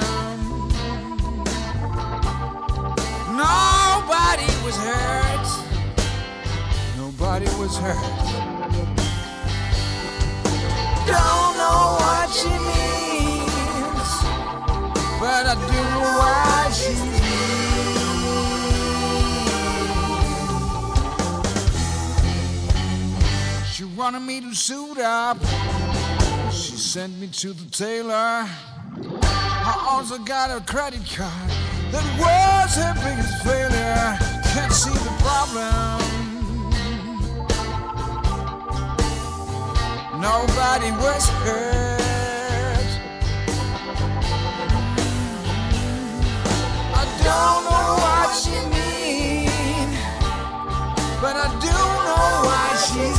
[3.35, 5.49] Nobody was hurt.
[6.97, 7.97] Nobody was hurt.
[11.05, 14.11] Don't know what she means,
[15.19, 16.71] but I do know why.
[16.71, 17.08] She
[23.99, 25.37] wanted me to suit up.
[26.53, 28.15] She sent me to the tailor.
[28.15, 31.51] I also got a credit card
[31.91, 34.17] that was her biggest failure.
[34.55, 35.99] Can't see the problem.
[40.21, 41.99] Nobody was hurt.
[46.95, 49.91] I don't know what she mean,
[51.21, 51.75] but I do
[52.07, 53.18] know why she's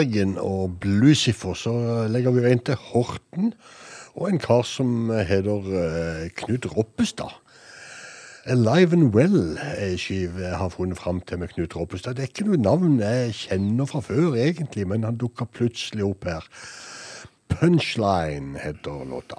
[0.00, 1.72] Bergen og Blucifer så
[2.08, 3.50] legger vi veien til Horten
[4.16, 7.34] og en kar som heter eh, Knut Roppestad.
[8.48, 12.16] Alive and Well-skive jeg har funnet fram til med Knut Roppestad.
[12.16, 16.24] Det er ikke noe navn jeg kjenner fra før, egentlig, men han dukka plutselig opp
[16.24, 16.48] her.
[17.52, 19.36] Punchline heter låta.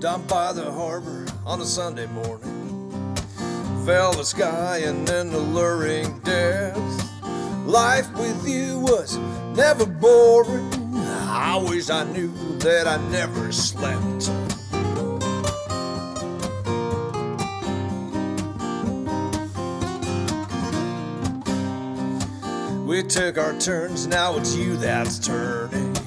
[0.00, 3.14] Down by the harbor on a Sunday morning.
[3.84, 6.74] Fell the sky and an alluring death.
[7.66, 9.18] Life with you was
[9.54, 10.72] never boring.
[11.28, 14.30] Always I knew that I never slept.
[22.86, 25.99] We took our turns, now it's you that's turning.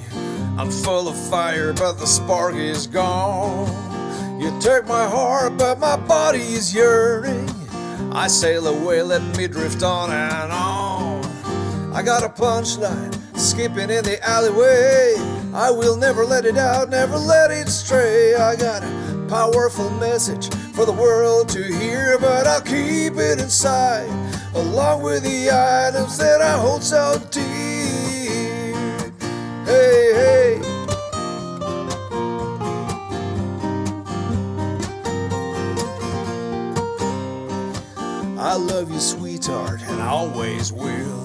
[0.56, 3.68] I'm full of fire, but the spark is gone.
[4.40, 7.50] You took my heart, but my body is yearning.
[8.12, 11.24] I sail away, let me drift on and on.
[11.92, 15.16] I got a punchline skipping in the alleyway.
[15.52, 18.36] I will never let it out, never let it stray.
[18.36, 24.08] I got a powerful message for the world to hear, but I'll keep it inside,
[24.54, 27.63] along with the items that I hold so dear.
[29.64, 30.60] Hey, hey.
[38.38, 41.24] I love you, sweetheart, and I always will.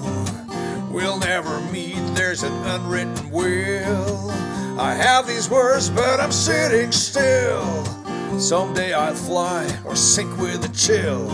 [0.90, 4.30] We'll never meet, there's an unwritten will.
[4.80, 7.84] I have these words, but I'm sitting still.
[8.38, 11.30] Someday I'll fly or sink with a chill.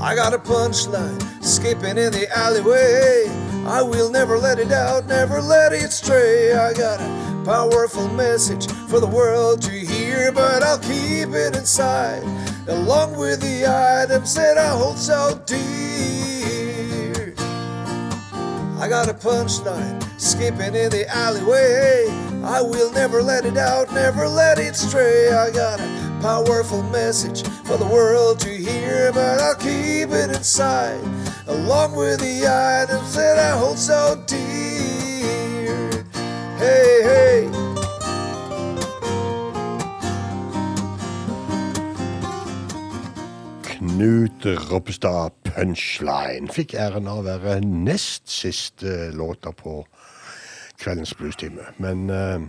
[0.00, 3.45] I got a punchline skipping in the alleyway.
[3.66, 6.54] I will never let it out, never let it stray.
[6.54, 12.22] I got a powerful message for the world to hear, but I'll keep it inside,
[12.68, 17.34] along with the items that I hold so dear.
[18.78, 22.06] I got a punchline skipping in the alleyway.
[22.44, 25.32] I will never let it out, never let it stray.
[25.32, 31.02] I got a powerful message for the world to hear, but I'll keep it inside,
[31.46, 36.04] along with the items that I hold so dear.
[36.58, 37.50] Hey, hey.
[43.62, 49.84] Knut Ropstad Punchline fikk æren av å være nest siste låta på
[50.80, 51.64] kveldens bluestime.
[51.80, 52.42] Men eh,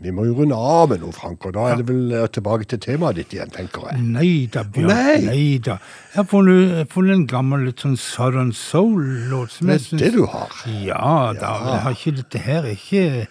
[0.00, 2.64] vi må jo runde av med noe, Frank, og da er det vel eh, tilbake
[2.70, 4.04] til temaet ditt igjen, tenker jeg.
[4.14, 4.88] Nei da, Bjørn.
[4.88, 5.16] Nei.
[5.26, 5.76] Nei da.
[6.14, 9.58] Jeg har funnet, en gammel litt sånn Southern Soul-låt.
[9.60, 10.00] Det er synes...
[10.00, 10.54] det du har.
[10.86, 11.52] Ja da.
[11.66, 13.26] Jeg har ikke dette her er ikke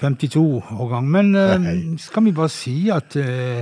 [0.00, 1.10] 52 år gang.
[1.12, 1.68] Men uh,
[2.00, 3.60] skal vi bare si at uh,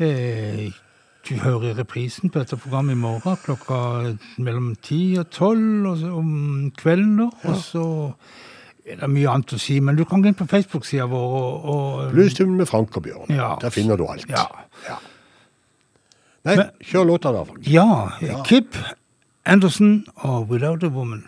[0.00, 0.80] uh,
[1.24, 3.76] du hører reprisen på dette programmet i morgen klokka
[4.44, 7.16] mellom 10 og 12 og så, om kvelden.
[7.22, 7.86] da, Og så
[8.86, 11.64] er det mye annet å si, men du kan gå inn på Facebook-sida vår og,
[11.74, 13.30] og Bluestimen med Frank og Bjørn.
[13.32, 13.54] Ja.
[13.62, 14.26] Der finner du alt.
[14.28, 14.44] Ja.
[16.44, 17.64] Nei, Men- kjør låta da, Frank.
[17.66, 18.42] Ja, Ja.
[18.44, 18.76] Kip
[19.46, 21.24] Anderson og 'Without a Woman'.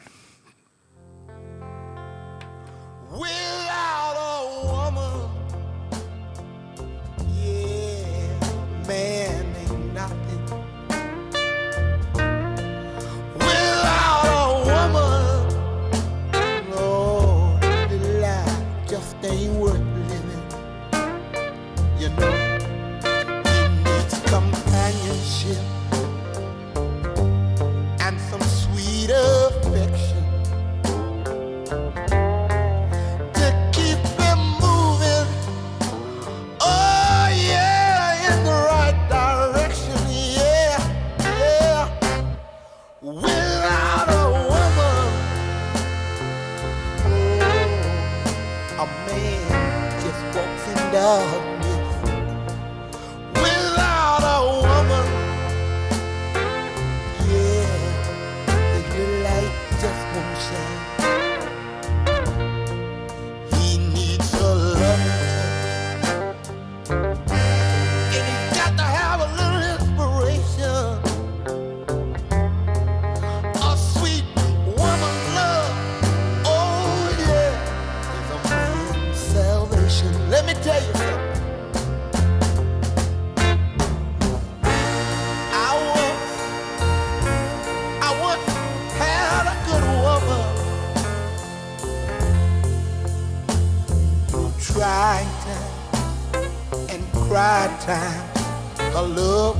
[97.46, 98.92] Cry time.
[98.92, 99.56] Her love,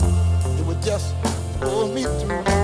[0.58, 1.14] it would just
[1.60, 2.55] pull me through.